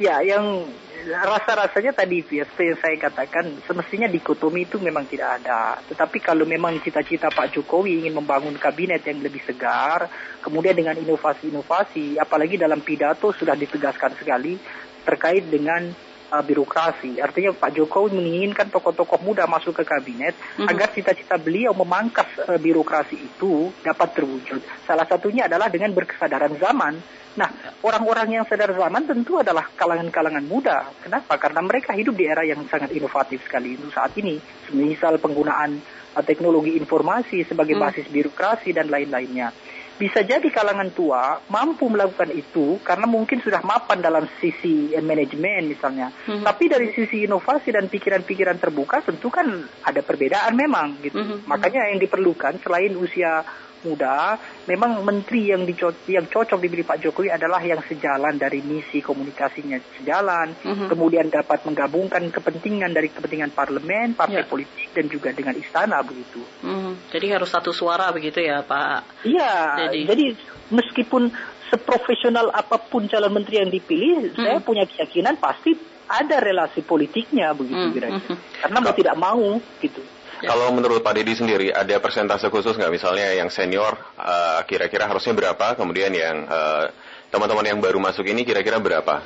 [0.00, 0.64] Ya, yang
[1.04, 5.76] rasa-rasanya tadi ya, seperti yang saya katakan semestinya dikotomi itu memang tidak ada.
[5.92, 10.08] Tetapi kalau memang cita-cita Pak Jokowi ingin membangun kabinet yang lebih segar,
[10.40, 14.56] kemudian dengan inovasi-inovasi, apalagi dalam pidato sudah ditegaskan sekali
[15.02, 15.90] terkait dengan
[16.30, 17.18] uh, birokrasi.
[17.18, 20.70] Artinya Pak Jokowi menginginkan tokoh-tokoh muda masuk ke kabinet mm -hmm.
[20.70, 24.62] agar cita-cita beliau memangkas uh, birokrasi itu dapat terwujud.
[24.86, 27.46] Salah satunya adalah dengan berkesadaran zaman Nah,
[27.86, 30.90] orang-orang yang sadar zaman tentu adalah kalangan-kalangan muda.
[30.98, 31.38] Kenapa?
[31.38, 34.34] Karena mereka hidup di era yang sangat inovatif sekali untuk saat ini.
[34.74, 35.78] Misal penggunaan
[36.18, 37.84] uh, teknologi informasi sebagai hmm.
[37.86, 39.54] basis birokrasi dan lain-lainnya.
[40.00, 45.68] Bisa jadi kalangan tua mampu melakukan itu karena mungkin sudah mapan dalam sisi eh, manajemen
[45.68, 46.08] misalnya.
[46.24, 46.40] Hmm.
[46.40, 49.44] Tapi dari sisi inovasi dan pikiran-pikiran terbuka tentu kan
[49.84, 51.20] ada perbedaan memang gitu.
[51.20, 51.44] Hmm.
[51.44, 53.44] Makanya yang diperlukan selain usia
[53.84, 54.36] muda,
[54.68, 59.80] memang menteri yang dicocok, yang cocok diberi Pak Jokowi adalah yang sejalan dari misi komunikasinya
[60.00, 60.88] sejalan, mm-hmm.
[60.88, 64.50] kemudian dapat menggabungkan kepentingan dari kepentingan parlemen, partai yeah.
[64.50, 66.40] politik dan juga dengan istana begitu.
[66.64, 66.92] Mm-hmm.
[67.12, 69.24] Jadi harus satu suara begitu ya Pak?
[69.24, 69.88] Iya.
[69.88, 70.00] Jadi.
[70.06, 70.24] jadi
[70.70, 71.32] meskipun
[71.70, 74.42] seprofesional apa pun calon menteri yang dipilih, mm-hmm.
[74.42, 75.74] saya punya keyakinan pasti
[76.10, 77.94] ada relasi politiknya begitu mm-hmm.
[77.94, 78.34] kira-kira.
[78.66, 79.46] Karena mau tidak mau
[79.78, 80.02] gitu.
[80.40, 80.56] Ya.
[80.56, 82.88] Kalau menurut Pak Didi sendiri, ada persentase khusus nggak?
[82.88, 86.88] Misalnya yang senior uh, kira-kira harusnya berapa, kemudian yang uh,
[87.28, 89.20] teman-teman yang baru masuk ini kira-kira berapa?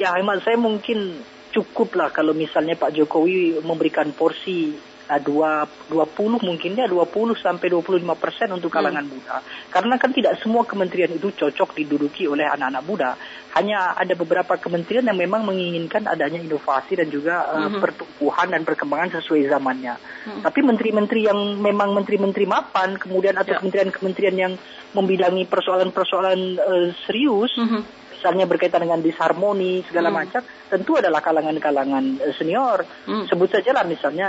[0.00, 1.20] Ya, hemat saya mungkin
[1.52, 4.72] cukup lah kalau misalnya Pak Jokowi memberikan porsi
[5.18, 9.10] dua dua puluh mungkinnya dua puluh sampai dua puluh lima persen untuk kalangan hmm.
[9.10, 9.42] muda.
[9.72, 13.10] Karena kan tidak semua kementerian itu cocok diduduki oleh anak-anak muda.
[13.58, 17.82] Hanya ada beberapa kementerian yang memang menginginkan adanya inovasi dan juga uh, hmm.
[17.82, 19.98] pertumbuhan dan perkembangan sesuai zamannya.
[19.98, 20.40] Hmm.
[20.46, 23.58] Tapi menteri-menteri yang memang menteri-menteri mapan, kemudian atau ya.
[23.58, 24.52] kementerian-kementerian yang
[24.94, 27.56] membidangi persoalan-persoalan uh, serius.
[27.58, 27.82] Hmm
[28.20, 30.16] misalnya berkaitan dengan disharmoni segala hmm.
[30.20, 32.84] macam, tentu adalah kalangan-kalangan eh, senior.
[33.08, 33.24] Hmm.
[33.24, 34.28] Sebut saja lah misalnya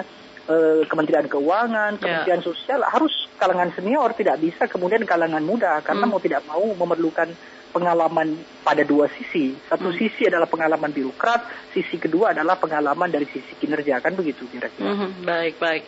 [0.49, 2.01] Eh, Kementerian Keuangan, ya.
[2.01, 2.47] Kementerian yeah.
[2.49, 6.11] Sosial harus kalangan senior, tidak bisa kemudian kalangan muda karena hmm.
[6.17, 7.29] mau tidak mau memerlukan
[7.69, 9.53] pengalaman pada dua sisi.
[9.69, 9.97] Satu hmm.
[10.01, 11.45] sisi adalah pengalaman birokrat,
[11.77, 14.91] sisi kedua adalah pengalaman dari sisi kinerja kan begitu kira-kira.
[14.91, 15.85] Hmm, baik baik.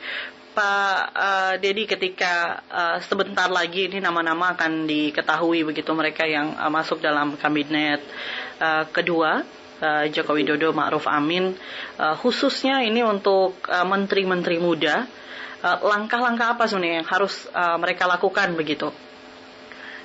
[0.54, 6.70] Pak uh, Dedi ketika uh, sebentar lagi ini nama-nama akan diketahui begitu mereka yang uh,
[6.70, 8.06] masuk dalam kabinet
[8.62, 9.42] uh, kedua
[9.84, 11.52] uh, Joko Widodo Ma'ruf Amin
[12.00, 15.04] uh, khususnya ini untuk uh, menteri-menteri muda
[15.64, 18.92] langkah-langkah uh, apa sebenarnya yang harus uh, mereka lakukan begitu?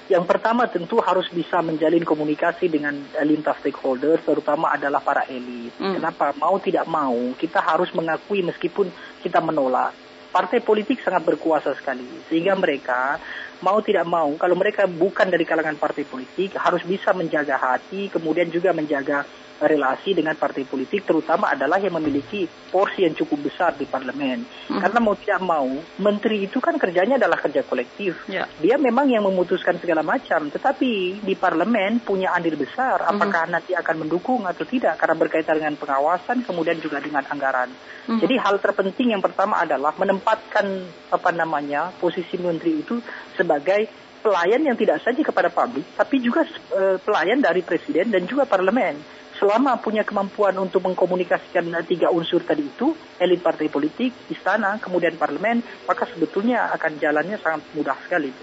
[0.09, 2.97] Yang pertama tentu harus bisa menjalin komunikasi dengan
[3.29, 5.69] lintas stakeholder, terutama adalah para elit.
[5.77, 6.01] Hmm.
[6.01, 6.33] Kenapa?
[6.41, 8.89] Mau tidak mau, kita harus mengakui meskipun
[9.21, 9.93] kita menolak.
[10.33, 13.21] Partai politik sangat berkuasa sekali, sehingga mereka
[13.61, 18.49] mau tidak mau, kalau mereka bukan dari kalangan partai politik, harus bisa menjaga hati, kemudian
[18.49, 23.85] juga menjaga relasi dengan partai politik, terutama adalah yang memiliki porsi yang cukup besar di
[23.85, 24.47] parlemen.
[24.71, 24.81] Hmm.
[24.81, 25.69] Karena mau tidak mau,
[25.99, 28.23] menteri itu kan kerjanya adalah kerja kolektif.
[28.31, 28.47] Yeah.
[28.63, 33.03] Dia memang yang memutuskan segala macam, tetapi di parlemen punya andil besar.
[33.03, 33.19] Hmm.
[33.19, 33.53] Apakah hmm.
[33.59, 34.95] nanti akan mendukung atau tidak?
[34.99, 37.71] Karena berkaitan dengan pengawasan, kemudian juga dengan anggaran.
[38.07, 38.19] Hmm.
[38.23, 40.67] Jadi hal terpenting yang pertama adalah menempatkan
[41.11, 43.03] apa namanya posisi menteri itu
[43.35, 46.43] sebagai pelayan yang tidak saja kepada publik, tapi juga
[46.75, 48.99] uh, pelayan dari presiden dan juga parlemen.
[49.39, 52.91] Selama punya kemampuan untuk mengkomunikasikan tiga unsur tadi itu,
[53.23, 58.35] elit partai politik, istana, kemudian parlemen, maka sebetulnya akan jalannya sangat mudah sekali.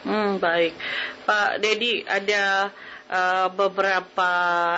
[0.00, 0.74] Hmm, baik,
[1.28, 2.72] Pak Dedi ada
[3.10, 4.32] uh, beberapa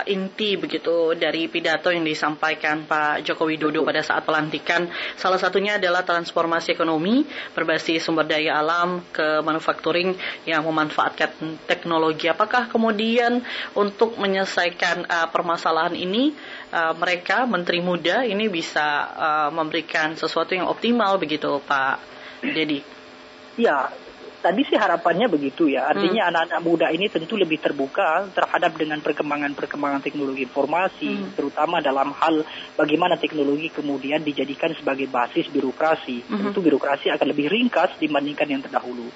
[0.08, 4.88] inti begitu dari pidato yang disampaikan Pak Joko Widodo pada saat pelantikan.
[5.14, 10.16] Salah satunya adalah transformasi ekonomi berbasis sumber daya alam ke manufacturing
[10.48, 12.26] yang memanfaatkan teknologi.
[12.32, 13.44] Apakah kemudian
[13.76, 16.32] untuk menyelesaikan uh, permasalahan ini
[16.72, 22.00] uh, mereka Menteri Muda ini bisa uh, memberikan sesuatu yang optimal begitu Pak
[22.42, 22.80] Dedi?
[23.60, 23.92] Ya,
[24.42, 25.88] tadi sih harapannya begitu ya.
[25.88, 31.30] Artinya anak anak-anak muda ini tentu lebih terbuka terhadap dengan perkembangan-perkembangan teknologi informasi, hmm.
[31.38, 32.42] terutama dalam hal
[32.74, 36.26] bagaimana teknologi kemudian dijadikan sebagai basis birokrasi.
[36.26, 36.50] Hmm.
[36.50, 39.06] Tentu birokrasi akan lebih ringkas dibandingkan yang terdahulu.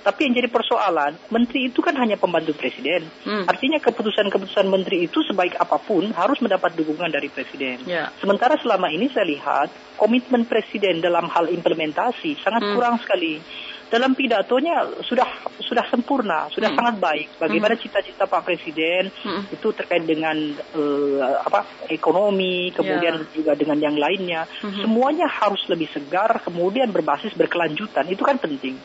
[0.00, 3.04] Tapi yang jadi persoalan, menteri itu kan hanya pembantu presiden.
[3.20, 3.44] Hmm.
[3.44, 7.84] Artinya keputusan-keputusan menteri itu sebaik apa pun harus mendapat dukungan dari presiden.
[7.84, 8.08] Yeah.
[8.16, 9.68] Sementara selama ini saya lihat
[10.00, 12.72] komitmen presiden dalam hal implementasi sangat hmm.
[12.72, 13.44] kurang sekali
[13.90, 15.26] dalam pidatonya sudah
[15.58, 16.78] sudah sempurna, sudah hmm.
[16.78, 17.28] sangat baik.
[17.42, 17.82] Bagaimana hmm.
[17.82, 19.50] cita-cita Pak Presiden hmm.
[19.50, 20.38] itu terkait dengan
[20.78, 23.34] uh, apa ekonomi, kemudian yeah.
[23.34, 24.86] juga dengan yang lainnya, hmm.
[24.86, 28.06] semuanya harus lebih segar, kemudian berbasis berkelanjutan.
[28.06, 28.78] Itu kan penting.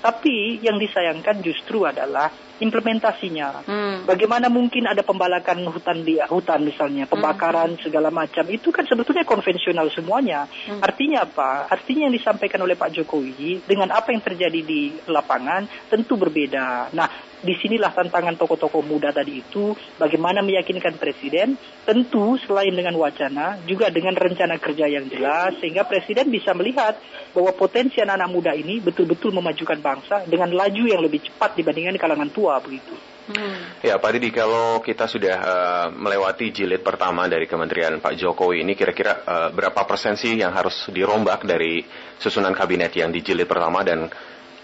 [0.00, 3.64] Tapi yang disayangkan justru adalah implementasinya.
[3.64, 3.96] Hmm.
[4.04, 7.82] Bagaimana mungkin ada pembalakan hutan di hutan misalnya, pembakaran hmm.
[7.82, 10.44] segala macam itu kan sebetulnya konvensional semuanya.
[10.68, 10.84] Hmm.
[10.84, 11.66] Artinya apa?
[11.72, 16.92] Artinya yang disampaikan oleh Pak Jokowi dengan apa yang terjadi di lapangan tentu berbeda.
[16.92, 21.56] Nah, di sinilah tantangan tokoh-tokoh muda tadi itu bagaimana meyakinkan presiden
[21.88, 27.00] tentu selain dengan wacana juga dengan rencana kerja yang jelas sehingga presiden bisa melihat
[27.32, 32.00] bahwa potensi anak-anak muda ini betul-betul memajukan bangsa dengan laju yang lebih cepat dibandingkan di
[32.00, 32.92] kalangan tua begitu.
[33.30, 33.78] Hmm.
[33.86, 38.74] Ya Pak Didi, kalau kita sudah uh, melewati jilid pertama dari Kementerian Pak Jokowi ini,
[38.74, 41.86] kira-kira uh, berapa persen sih yang harus dirombak dari
[42.18, 44.10] susunan kabinet yang di jilid pertama dan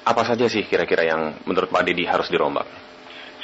[0.07, 2.65] apa saja sih kira-kira yang menurut Pak Didi harus dirombak?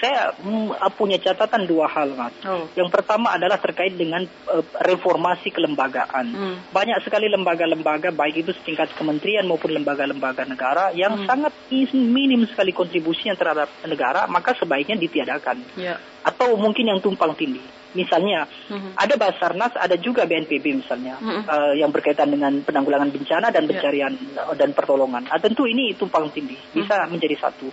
[0.03, 2.35] Saya mm, punya catatan dua hal, Mas.
[2.43, 2.67] Oh.
[2.75, 6.27] Yang pertama adalah terkait dengan uh, reformasi kelembagaan.
[6.27, 6.57] Hmm.
[6.75, 11.31] Banyak sekali lembaga-lembaga, baik itu setingkat kementerian maupun lembaga-lembaga negara, yang hmm.
[11.31, 11.55] sangat
[11.95, 15.63] minim sekali kontribusinya terhadap negara, maka sebaiknya ditiadakan.
[15.79, 16.03] Yeah.
[16.27, 17.63] Atau mungkin yang tumpang tindih.
[17.93, 23.53] Misalnya hmm ada Basarnas, ada juga BNPB misalnya hmm uh, yang berkaitan dengan penanggulangan bencana
[23.53, 23.69] dan ya.
[23.69, 24.53] pencarian yeah.
[24.57, 25.29] dan pertolongan.
[25.29, 27.69] Nah, tentu ini tumpang tindih bisa hmm menjadi satu.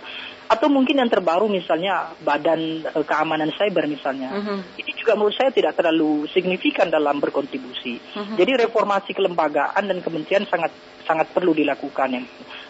[0.50, 4.34] Atau mungkin yang terbaru misalnya Badan uh, Keamanan Cyber misalnya.
[4.34, 8.02] hmm Ini juga menurut saya tidak terlalu signifikan dalam berkontribusi.
[8.02, 10.74] hmm Jadi reformasi kelembagaan dan kementerian sangat
[11.06, 12.26] sangat perlu dilakukan yang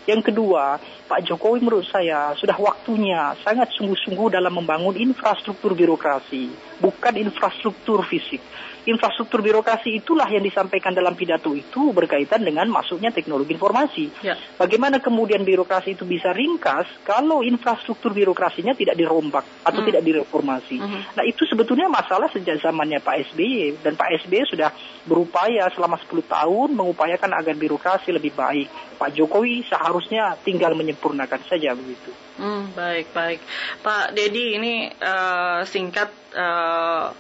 [0.09, 6.49] yang kedua, Pak Jokowi menurut saya sudah waktunya sangat sungguh-sungguh dalam membangun infrastruktur birokrasi,
[6.81, 8.41] bukan infrastruktur fisik
[8.89, 14.25] infrastruktur birokrasi itulah yang disampaikan dalam pidato itu berkaitan dengan masuknya teknologi informasi.
[14.25, 14.39] Ya.
[14.57, 19.89] Bagaimana kemudian birokrasi itu bisa ringkas kalau infrastruktur birokrasinya tidak dirombak atau hmm.
[19.93, 20.77] tidak direformasi.
[20.81, 21.01] Hmm.
[21.13, 24.71] Nah itu sebetulnya masalah sejak zamannya Pak SBY dan Pak SBY sudah
[25.05, 28.69] berupaya selama 10 tahun mengupayakan agar birokrasi lebih baik.
[28.97, 32.13] Pak Jokowi seharusnya tinggal menyempurnakan saja begitu.
[32.37, 33.41] Hmm, baik baik,
[33.85, 36.09] Pak Dedi ini uh, singkat.
[36.31, 37.13] Uh,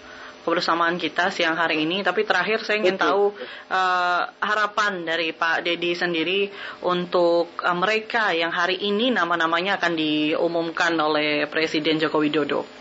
[0.42, 2.00] kebersamaan kita siang hari ini.
[2.00, 3.32] Tapi terakhir saya ingin tahu
[3.70, 6.50] uh, harapan dari Pak Dedi sendiri
[6.84, 12.80] untuk uh, mereka yang hari ini nama-namanya akan diumumkan oleh Presiden Joko Widodo.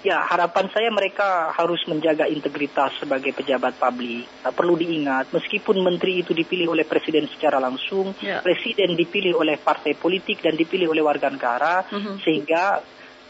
[0.00, 4.24] Ya, harapan saya mereka harus menjaga integritas sebagai pejabat publik.
[4.40, 8.40] Nah, perlu diingat, meskipun menteri itu dipilih oleh presiden secara langsung, ya.
[8.40, 12.00] presiden dipilih oleh partai politik dan dipilih oleh warga negara, mhm.
[12.00, 12.16] -huh.
[12.24, 12.80] sehingga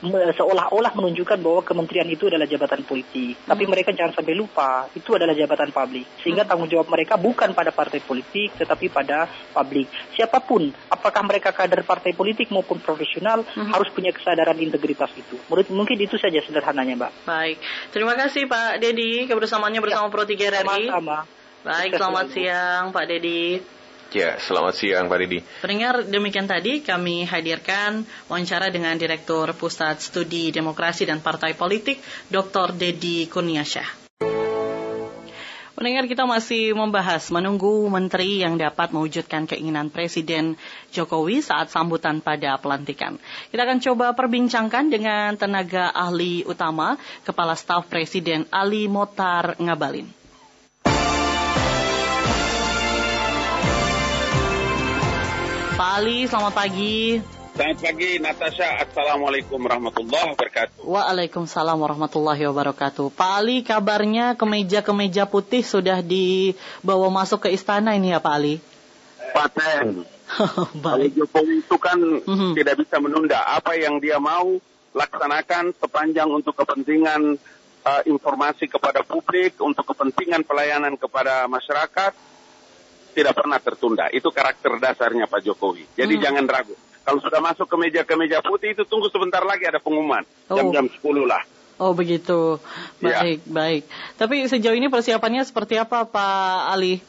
[0.09, 3.37] seolah-olah menunjukkan bahwa kementerian itu adalah jabatan politik.
[3.37, 3.49] Hmm.
[3.53, 6.09] Tapi mereka jangan sampai lupa, itu adalah jabatan publik.
[6.25, 6.51] Sehingga hmm.
[6.51, 9.93] tanggung jawab mereka bukan pada partai politik, tetapi pada publik.
[10.17, 13.71] Siapa pun, apakah mereka kader partai politik maupun profesional, hmm.
[13.71, 15.37] harus punya kesadaran integritas itu.
[15.53, 17.13] Menurut mungkin itu saja sederhananya, Mbak.
[17.29, 17.57] Baik.
[17.93, 20.13] Terima kasih Pak Dedi kebersamaannya bersama ya.
[20.13, 20.85] Pro 3 RRI.
[20.89, 21.19] Sama-sama.
[21.61, 23.61] Baik, selamat siang Pak Dedi.
[24.11, 25.39] Ya, selamat siang Pak Didi.
[25.63, 32.75] Pendengar, demikian tadi kami hadirkan wawancara dengan Direktur Pusat Studi Demokrasi dan Partai Politik, Dr.
[32.75, 34.11] Dedi Kurniasyah.
[35.79, 40.59] Pendengar kita masih membahas menunggu menteri yang dapat mewujudkan keinginan Presiden
[40.91, 43.17] Jokowi saat sambutan pada pelantikan.
[43.55, 50.20] Kita akan coba perbincangkan dengan tenaga ahli utama Kepala Staf Presiden Ali Motar Ngabalin.
[55.77, 57.23] Pak Ali, selamat pagi.
[57.55, 58.69] Selamat pagi Natasha.
[58.83, 60.83] Assalamualaikum warahmatullahi wabarakatuh.
[60.83, 63.13] Waalaikumsalam warahmatullahi wabarakatuh.
[63.15, 68.59] Pak Ali, kabarnya kemeja-kemeja putih sudah dibawa masuk ke istana ini ya Pak Ali?
[69.31, 70.03] Paten.
[70.85, 71.15] Baik.
[71.19, 72.53] Jokowi itu kan mm-hmm.
[72.59, 73.39] tidak bisa menunda.
[73.45, 74.59] Apa yang dia mau
[74.91, 77.39] laksanakan sepanjang untuk kepentingan
[77.87, 82.13] uh, informasi kepada publik, untuk kepentingan pelayanan kepada masyarakat,
[83.13, 84.07] tidak pernah tertunda.
[84.11, 85.85] Itu karakter dasarnya Pak Jokowi.
[85.99, 86.23] Jadi hmm.
[86.23, 86.75] jangan ragu.
[87.01, 90.87] Kalau sudah masuk ke meja ke meja putih itu tunggu sebentar lagi ada pengumuman jam-jam
[90.87, 91.25] oh.
[91.25, 91.43] 10 lah.
[91.81, 92.61] Oh begitu.
[93.01, 93.25] Ya.
[93.25, 93.51] Baik, ya.
[93.51, 93.83] baik.
[94.21, 97.01] Tapi sejauh ini persiapannya seperti apa Pak Ali?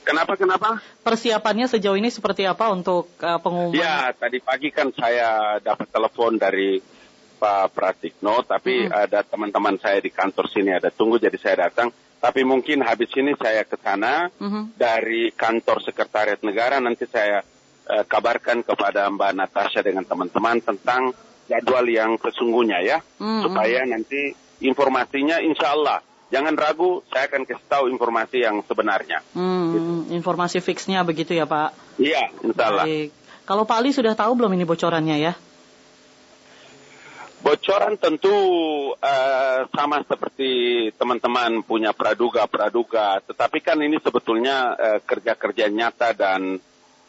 [0.00, 0.80] Kenapa kenapa?
[1.04, 3.76] Persiapannya sejauh ini seperti apa untuk uh, pengumuman?
[3.76, 6.80] Ya, tadi pagi kan saya dapat telepon dari
[7.36, 8.92] Pak Pratikno, tapi hmm.
[8.92, 11.92] ada teman-teman saya di kantor sini ada tunggu, jadi saya datang.
[12.20, 14.76] Tapi mungkin habis ini saya ke sana uh-huh.
[14.76, 17.40] dari kantor sekretariat negara nanti saya
[17.88, 21.16] uh, kabarkan kepada Mbak Natasha dengan teman-teman tentang
[21.48, 23.48] jadwal yang sesungguhnya ya, uh-huh.
[23.48, 29.20] supaya nanti informasinya insya Allah jangan ragu, saya akan kasih tahu informasi yang sebenarnya.
[29.34, 29.90] Hmm, gitu.
[30.14, 31.98] Informasi fixnya begitu ya Pak?
[31.98, 32.86] Iya, insya Allah.
[32.86, 33.10] Baik.
[33.44, 35.34] Kalau Pak Ali sudah tahu belum ini bocorannya ya?
[37.40, 38.36] Bocoran tentu
[38.92, 40.50] uh, sama seperti
[40.92, 46.60] teman-teman punya praduga-praduga, tetapi kan ini sebetulnya uh, kerja-kerja nyata dan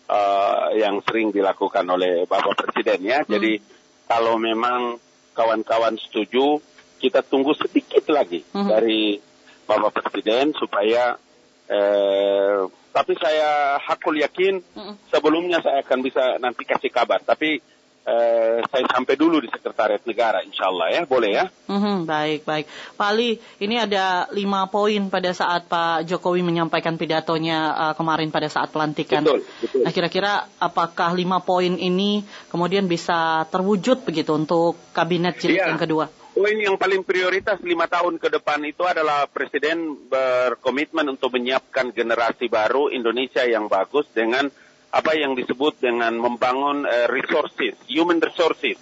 [0.07, 3.19] uh, yang sering dilakukan oleh Bapak Presiden ya.
[3.23, 3.27] Hmm.
[3.27, 3.59] Jadi
[4.07, 4.95] kalau memang
[5.35, 6.63] kawan-kawan setuju,
[6.99, 8.69] kita tunggu sedikit lagi hmm.
[8.71, 9.19] dari
[9.67, 11.19] Bapak Presiden supaya
[11.67, 12.59] uh,
[12.91, 15.11] tapi saya hakul yakin hmm.
[15.11, 17.19] sebelumnya saya akan bisa nanti kasih kabar.
[17.23, 17.59] Tapi
[18.05, 21.45] eh, saya sampai dulu di Sekretariat Negara, insya Allah ya, boleh ya?
[21.69, 22.65] Mm-hmm, baik, baik.
[22.97, 28.49] Pak Ali, ini ada lima poin pada saat Pak Jokowi menyampaikan pidatonya uh, kemarin pada
[28.49, 29.21] saat pelantikan.
[29.21, 29.81] Betul, betul.
[29.85, 35.69] Nah, kira-kira apakah lima poin ini kemudian bisa terwujud begitu untuk kabinet jilid ya.
[35.69, 36.09] yang kedua?
[36.31, 42.47] Poin yang paling prioritas lima tahun ke depan itu adalah Presiden berkomitmen untuk menyiapkan generasi
[42.47, 44.47] baru Indonesia yang bagus dengan
[44.91, 48.75] apa yang disebut dengan membangun uh, resources, human resources.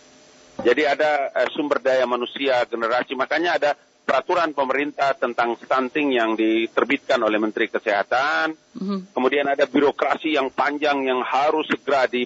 [0.60, 3.72] Jadi ada uh, sumber daya manusia generasi, makanya ada
[4.10, 8.58] peraturan pemerintah tentang stunting yang diterbitkan oleh Menteri Kesehatan.
[8.74, 9.00] Mm-hmm.
[9.14, 12.26] Kemudian ada birokrasi yang panjang yang harus segera di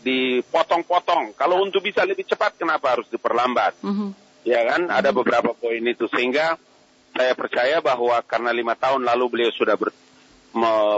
[0.00, 1.38] dipotong-potong.
[1.38, 3.78] Kalau untuk bisa lebih cepat, kenapa harus diperlambat?
[3.78, 4.10] Mm-hmm.
[4.42, 6.58] Ya kan, ada beberapa poin itu sehingga
[7.14, 9.94] saya percaya bahwa karena lima tahun lalu beliau sudah ber,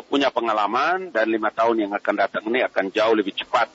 [0.09, 3.69] punya pengalaman dan lima tahun yang akan datang ini akan jauh lebih cepat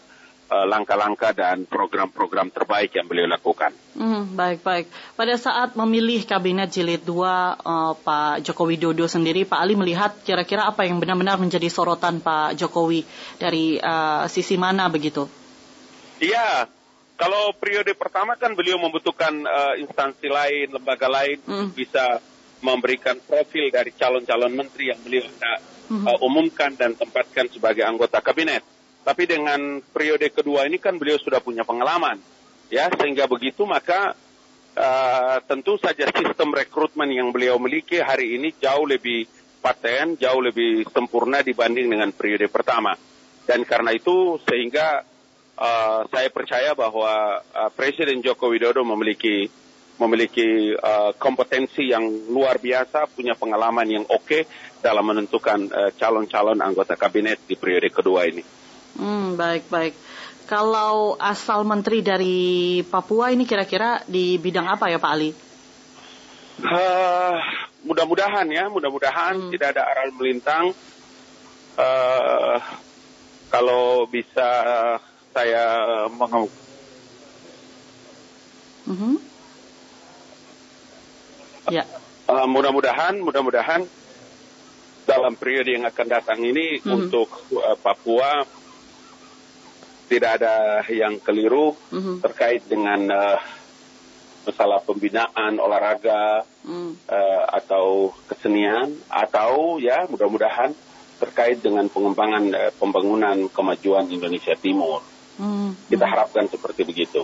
[0.50, 3.70] eh, langkah-langkah dan program-program terbaik yang beliau lakukan.
[3.94, 4.90] Hmm, baik baik.
[5.14, 10.18] Pada saat memilih kabinet jilid 2 uh, eh, Pak Joko Widodo sendiri, Pak Ali melihat
[10.26, 13.06] kira-kira apa yang benar-benar menjadi sorotan Pak Jokowi
[13.38, 15.30] dari uh, sisi mana begitu?
[16.18, 16.66] Iya,
[17.18, 21.74] kalau periode pertama kan beliau membutuhkan uh, instansi lain, lembaga lain hmm.
[21.74, 22.22] bisa
[22.62, 25.58] memberikan profil dari calon-calon menteri yang beliau hendak
[25.92, 28.64] uh, umumkan dan tempatkan sebagai anggota kabinet.
[29.08, 32.20] Tapi dengan periode kedua ini kan beliau sudah punya pengalaman,
[32.68, 34.12] ya sehingga begitu maka
[34.76, 39.24] uh, tentu saja sistem rekrutmen yang beliau miliki hari ini jauh lebih
[39.64, 43.00] paten, jauh lebih sempurna dibanding dengan periode pertama.
[43.48, 45.08] Dan karena itu sehingga
[45.56, 49.48] uh, saya percaya bahwa uh, Presiden Joko Widodo memiliki
[49.98, 54.42] memiliki uh, kompetensi yang luar biasa, punya pengalaman yang oke okay
[54.82, 58.46] dalam menentukan uh, calon-calon anggota kabinet di periode kedua ini.
[58.98, 59.94] Hmm, baik baik.
[60.48, 65.30] Kalau asal menteri dari Papua ini kira-kira di bidang apa ya Pak Ali?
[66.64, 67.36] Uh,
[67.84, 69.52] mudah-mudahan ya, mudah-mudahan hmm.
[69.52, 70.72] tidak ada aral melintang.
[71.78, 72.58] Uh,
[73.52, 74.50] kalau bisa
[75.36, 75.66] saya
[76.10, 76.50] meng.
[78.88, 79.27] Mm -hmm.
[81.68, 81.84] Ya.
[82.28, 83.88] Uh, mudah-mudahan, mudah-mudahan
[85.08, 86.92] dalam periode yang akan datang ini mm-hmm.
[86.92, 88.44] untuk uh, Papua
[90.08, 92.16] tidak ada yang keliru mm-hmm.
[92.24, 93.40] terkait dengan uh,
[94.48, 97.08] masalah pembinaan olahraga mm.
[97.08, 100.72] uh, atau kesenian atau ya mudah-mudahan
[101.20, 105.04] terkait dengan pengembangan uh, pembangunan kemajuan Indonesia Timur.
[105.40, 105.76] Mm.
[105.88, 107.24] Kita harapkan seperti begitu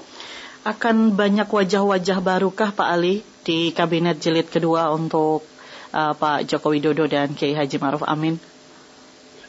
[0.63, 5.43] akan banyak wajah-wajah barukah Pak Ali di kabinet jilid kedua untuk
[5.91, 8.39] uh, Pak Joko Widodo dan Kiai Haji Maruf Amin?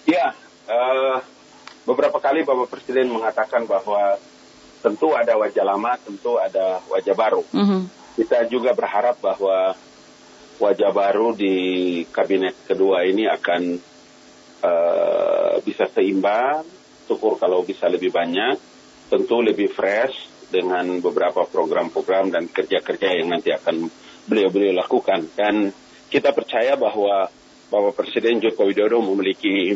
[0.05, 0.35] Ya,
[0.67, 1.23] uh,
[1.87, 4.19] beberapa kali Bapak Presiden mengatakan bahwa
[4.83, 7.47] tentu ada wajah lama, tentu ada wajah baru.
[7.55, 7.81] Mm -hmm.
[8.19, 9.79] Kita juga berharap bahwa
[10.59, 11.57] wajah baru di
[12.11, 13.63] kabinet kedua ini akan
[14.67, 16.67] uh, bisa seimbang,
[17.07, 18.59] syukur kalau bisa lebih banyak,
[19.09, 23.91] tentu lebih fresh, dengan beberapa program-program dan kerja-kerja yang nanti akan
[24.31, 25.27] beliau-beliau lakukan.
[25.35, 25.75] Dan
[26.07, 27.27] kita percaya bahwa
[27.67, 29.75] Bapak Presiden Joko Widodo memiliki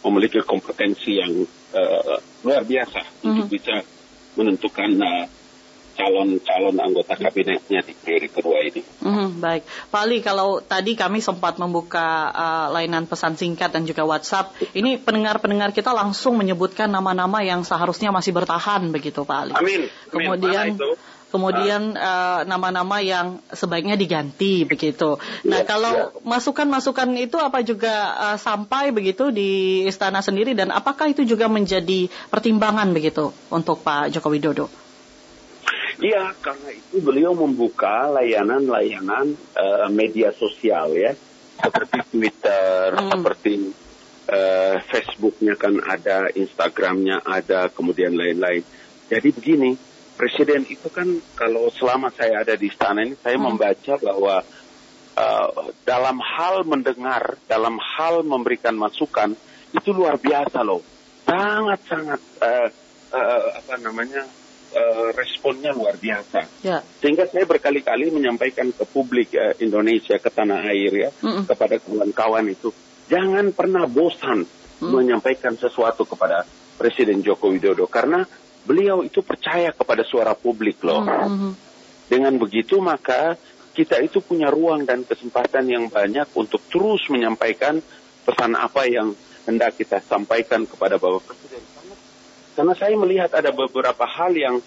[0.00, 1.44] memiliki kompetensi yang
[1.74, 2.16] uh,
[2.46, 3.28] luar biasa mm -hmm.
[3.28, 3.76] untuk bisa
[4.38, 5.24] menentukan uh,
[5.98, 8.80] calon-calon anggota kabinetnya di periode kedua ini.
[9.02, 14.06] Hmm, baik, Pak Ali, kalau tadi kami sempat membuka uh, layanan pesan singkat dan juga
[14.06, 19.52] WhatsApp, ini pendengar-pendengar kita langsung menyebutkan nama-nama yang seharusnya masih bertahan begitu, Pak Ali.
[19.58, 19.80] Amin.
[20.14, 20.78] Kemudian.
[21.28, 25.20] Kemudian uh, nama-nama uh, yang sebaiknya diganti begitu.
[25.44, 26.24] Nah, ya, kalau ya.
[26.24, 32.08] masukan-masukan itu apa juga uh, sampai begitu di istana sendiri dan apakah itu juga menjadi
[32.32, 34.87] pertimbangan begitu untuk Pak Joko Widodo?
[35.98, 41.10] Iya, karena itu beliau membuka layanan-layanan uh, media sosial ya,
[41.58, 43.10] seperti Twitter, hmm.
[43.10, 43.52] seperti
[44.30, 48.62] uh, Facebooknya kan ada, Instagramnya ada, kemudian lain-lain.
[49.10, 49.70] Jadi begini,
[50.14, 51.06] Presiden itu kan
[51.38, 53.46] kalau selama saya ada di istana ini, saya hmm.
[53.50, 54.42] membaca bahwa
[55.18, 55.50] uh,
[55.82, 59.34] dalam hal mendengar, dalam hal memberikan masukan,
[59.74, 60.82] itu luar biasa loh.
[61.26, 62.68] Sangat-sangat uh,
[63.14, 64.26] uh, apa namanya
[64.74, 66.64] uh, responnya luar biasa.
[66.64, 66.82] Ya.
[67.00, 71.42] Sehingga saya berkali-kali menyampaikan ke publik uh, Indonesia, ke tanah air ya, mm -mm.
[71.48, 72.68] kepada kawan-kawan itu,
[73.08, 74.88] jangan pernah bosan mm.
[74.88, 76.44] menyampaikan sesuatu kepada
[76.78, 78.22] Presiden Joko Widodo karena
[78.62, 81.02] beliau itu percaya kepada suara publik loh.
[81.02, 81.52] Mm -hmm.
[82.08, 83.36] Dengan begitu maka
[83.76, 87.78] kita itu punya ruang dan kesempatan yang banyak untuk terus menyampaikan
[88.26, 89.14] pesan apa yang
[89.46, 91.77] hendak kita sampaikan kepada Bapak Presiden.
[92.58, 94.58] Karena saya melihat ada beberapa hal yang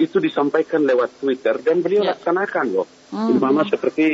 [0.00, 2.16] itu disampaikan lewat Twitter dan beliau ya.
[2.16, 2.88] laksanakan loh.
[3.12, 3.68] Mm -hmm.
[3.68, 4.06] seperti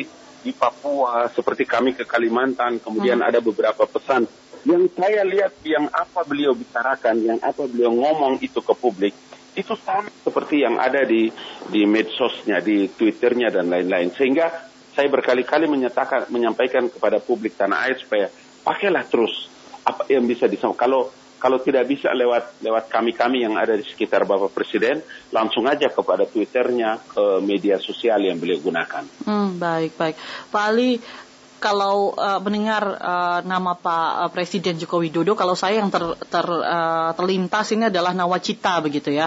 [0.42, 3.28] di Papua, seperti kami ke Kalimantan, kemudian hmm.
[3.30, 4.26] ada beberapa pesan
[4.66, 9.14] yang saya lihat yang apa beliau bicarakan, yang apa beliau ngomong itu ke publik,
[9.58, 11.30] itu sama seperti yang ada di
[11.70, 14.14] di medsosnya, di Twitternya dan lain-lain.
[14.14, 14.50] Sehingga
[14.94, 18.26] saya berkali-kali menyatakan, menyampaikan kepada publik tanah air supaya
[18.62, 19.50] pakailah terus
[19.82, 20.90] apa yang bisa disampaikan.
[20.90, 21.02] Kalau
[21.42, 25.02] kalau tidak bisa lewat lewat kami-kami yang ada di sekitar Bapak Presiden,
[25.34, 29.02] langsung aja kepada Twitternya, ke media sosial yang beliau gunakan.
[29.26, 30.14] Hmm, baik, baik.
[30.54, 31.02] Pak Ali,
[31.58, 36.46] kalau uh, mendengar uh, nama Pak uh, Presiden Joko Widodo, kalau saya yang ter, ter,
[36.46, 39.26] uh, terlintas ini adalah nawacita begitu ya.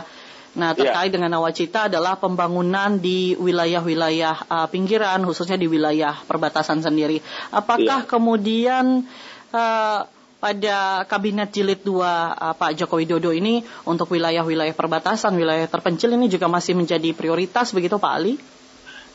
[0.55, 0.87] Nah, iya.
[0.87, 1.15] terkait yeah.
[1.19, 7.19] dengan nawacita adalah pembangunan di wilayah-wilayah uh, pinggiran, khususnya di wilayah perbatasan sendiri.
[7.51, 8.07] Apakah yeah.
[8.07, 9.03] kemudian
[9.51, 10.07] uh,
[10.45, 16.29] pada kabinet jilid 2 uh, Pak Joko Widodo ini untuk wilayah-wilayah perbatasan, wilayah terpencil ini
[16.29, 18.37] juga masih menjadi prioritas begitu Pak Ali?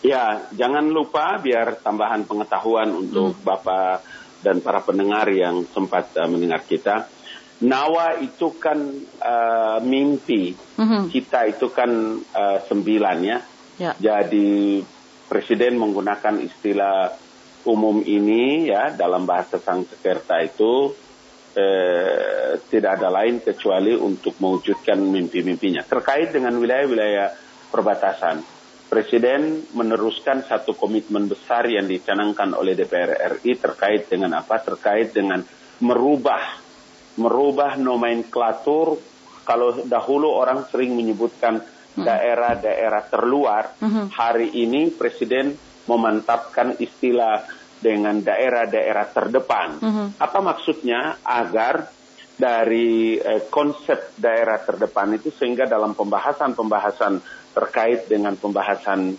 [0.03, 3.47] Ya, jangan lupa biar tambahan pengetahuan untuk hmm.
[3.47, 4.03] Bapak
[4.43, 7.07] dan para pendengar yang sempat uh, mendengar kita.
[7.63, 8.81] Nawa itu kan
[9.23, 11.15] uh, mimpi, hmm.
[11.15, 13.39] kita itu kan uh, sembilan ya.
[13.79, 13.93] ya.
[13.95, 14.83] Jadi
[15.31, 17.15] Presiden menggunakan istilah
[17.71, 20.91] umum ini ya dalam bahasa Sanskerta itu
[21.55, 25.83] eh, tidak ada lain kecuali untuk mewujudkan mimpi-mimpinya.
[25.87, 27.29] Terkait dengan wilayah-wilayah
[27.71, 34.59] perbatasan, Presiden meneruskan satu komitmen besar yang dicanangkan oleh DPR RI terkait dengan apa?
[34.59, 35.47] Terkait dengan
[35.79, 36.59] merubah
[37.15, 38.99] merubah nomenklatur.
[39.47, 42.03] Kalau dahulu orang sering menyebutkan hmm.
[42.03, 44.11] daerah-daerah terluar, hmm.
[44.11, 45.55] hari ini Presiden
[45.87, 47.47] memantapkan istilah
[47.81, 49.69] dengan daerah-daerah terdepan.
[49.81, 50.07] Mm-hmm.
[50.21, 51.19] Apa maksudnya?
[51.25, 51.89] Agar
[52.41, 57.21] dari eh, konsep daerah terdepan itu sehingga dalam pembahasan-pembahasan
[57.53, 59.13] terkait dengan pembahasan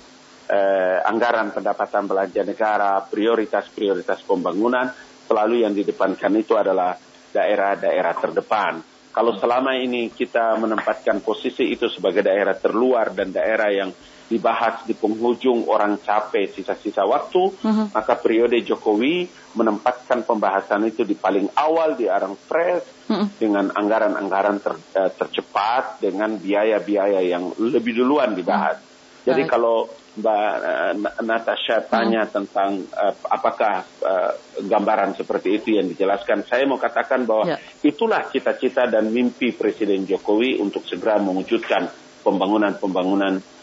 [0.49, 4.89] eh, anggaran pendapatan belanja negara, prioritas-prioritas pembangunan,
[5.29, 6.97] selalu yang didepankan itu adalah
[7.31, 8.73] daerah-daerah terdepan.
[9.11, 13.91] Kalau selama ini kita menempatkan posisi itu sebagai daerah terluar dan daerah yang
[14.31, 17.91] dibahas di penghujung orang capek sisa-sisa waktu, uh-huh.
[17.91, 19.27] maka periode Jokowi
[19.59, 23.27] menempatkan pembahasan itu di paling awal di arang fresh uh-huh.
[23.35, 28.79] dengan anggaran-anggaran ter, uh, tercepat dengan biaya-biaya yang lebih duluan dibahas.
[28.79, 29.27] Uh-huh.
[29.27, 29.51] Jadi Baik.
[29.51, 32.35] kalau Mbak uh, Natasha tanya uh-huh.
[32.39, 34.31] tentang uh, apakah uh,
[34.63, 37.59] gambaran seperti itu yang dijelaskan, saya mau katakan bahwa yeah.
[37.83, 41.91] itulah cita-cita dan mimpi Presiden Jokowi untuk segera mewujudkan
[42.23, 43.60] pembangunan-pembangunan Eh,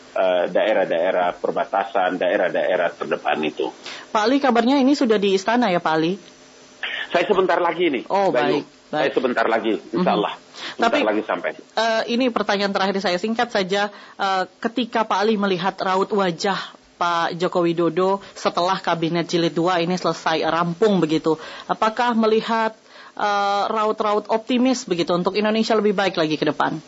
[0.50, 3.70] daerah-daerah perbatasan, daerah-daerah terdepan itu.
[4.10, 6.18] Pak Ali, kabarnya ini sudah di istana ya Pak Ali?
[7.08, 8.04] Saya sebentar lagi nih.
[8.10, 8.64] Oh baik.
[8.64, 8.64] baik.
[8.88, 10.32] Saya sebentar lagi, insya Allah.
[10.32, 10.80] Mm-hmm.
[10.80, 11.50] Tapi lagi sampai.
[11.76, 13.92] Uh, ini pertanyaan terakhir saya singkat saja.
[14.16, 16.56] Uh, ketika Pak Ali melihat raut wajah
[16.96, 21.36] Pak Joko Widodo setelah kabinet jilid 2 ini selesai rampung begitu,
[21.68, 22.74] apakah melihat
[23.68, 26.78] raut-raut uh, optimis begitu untuk Indonesia lebih baik lagi ke depan?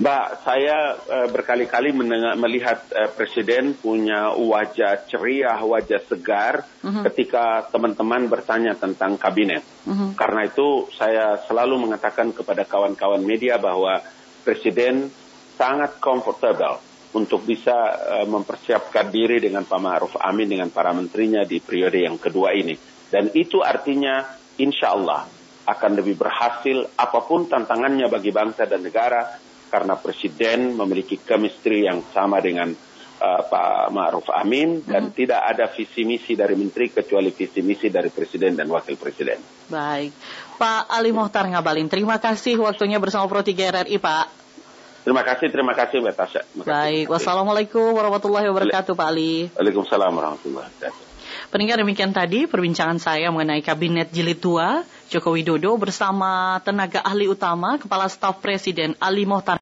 [0.00, 1.92] Mbak, saya uh, berkali-kali
[2.40, 7.04] melihat uh, Presiden punya wajah ceria, wajah segar uh-huh.
[7.12, 9.60] ketika teman-teman bertanya tentang kabinet.
[9.84, 10.16] Uh-huh.
[10.16, 14.00] Karena itu saya selalu mengatakan kepada kawan-kawan media bahwa
[14.40, 15.12] Presiden
[15.60, 16.80] sangat comfortable
[17.12, 22.16] untuk bisa uh, mempersiapkan diri dengan Pak Ma'ruf Amin dengan para menterinya di periode yang
[22.16, 22.72] kedua ini.
[23.12, 24.24] Dan itu artinya
[24.56, 25.28] insya Allah
[25.68, 32.02] akan lebih berhasil apa pun tantangannya bagi bangsa dan negara karena Presiden memiliki chemistry yang
[32.10, 32.74] sama dengan
[33.22, 35.14] uh, Pak Ma'ruf Amin dan hmm.
[35.14, 39.38] tidak ada visi misi dari Menteri kecuali visi misi dari Presiden dan Wakil Presiden.
[39.70, 40.10] Baik,
[40.58, 44.26] Pak Ali Mohtar Ngabalin, terima kasih waktunya bersama Pro 3 RRI Pak.
[45.00, 46.42] Terima kasih, terima kasih Mbak Tasya.
[46.60, 49.48] Baik, wassalamualaikum warahmatullahi wabarakatuh Pak Ali.
[49.56, 51.08] Waalaikumsalam warahmatullahi wabarakatuh.
[51.50, 57.74] Pendengar demikian tadi perbincangan saya mengenai Kabinet Jilid 2 Joko Widodo bersama tenaga ahli utama
[57.74, 59.58] Kepala Staf Presiden Ali Mohtar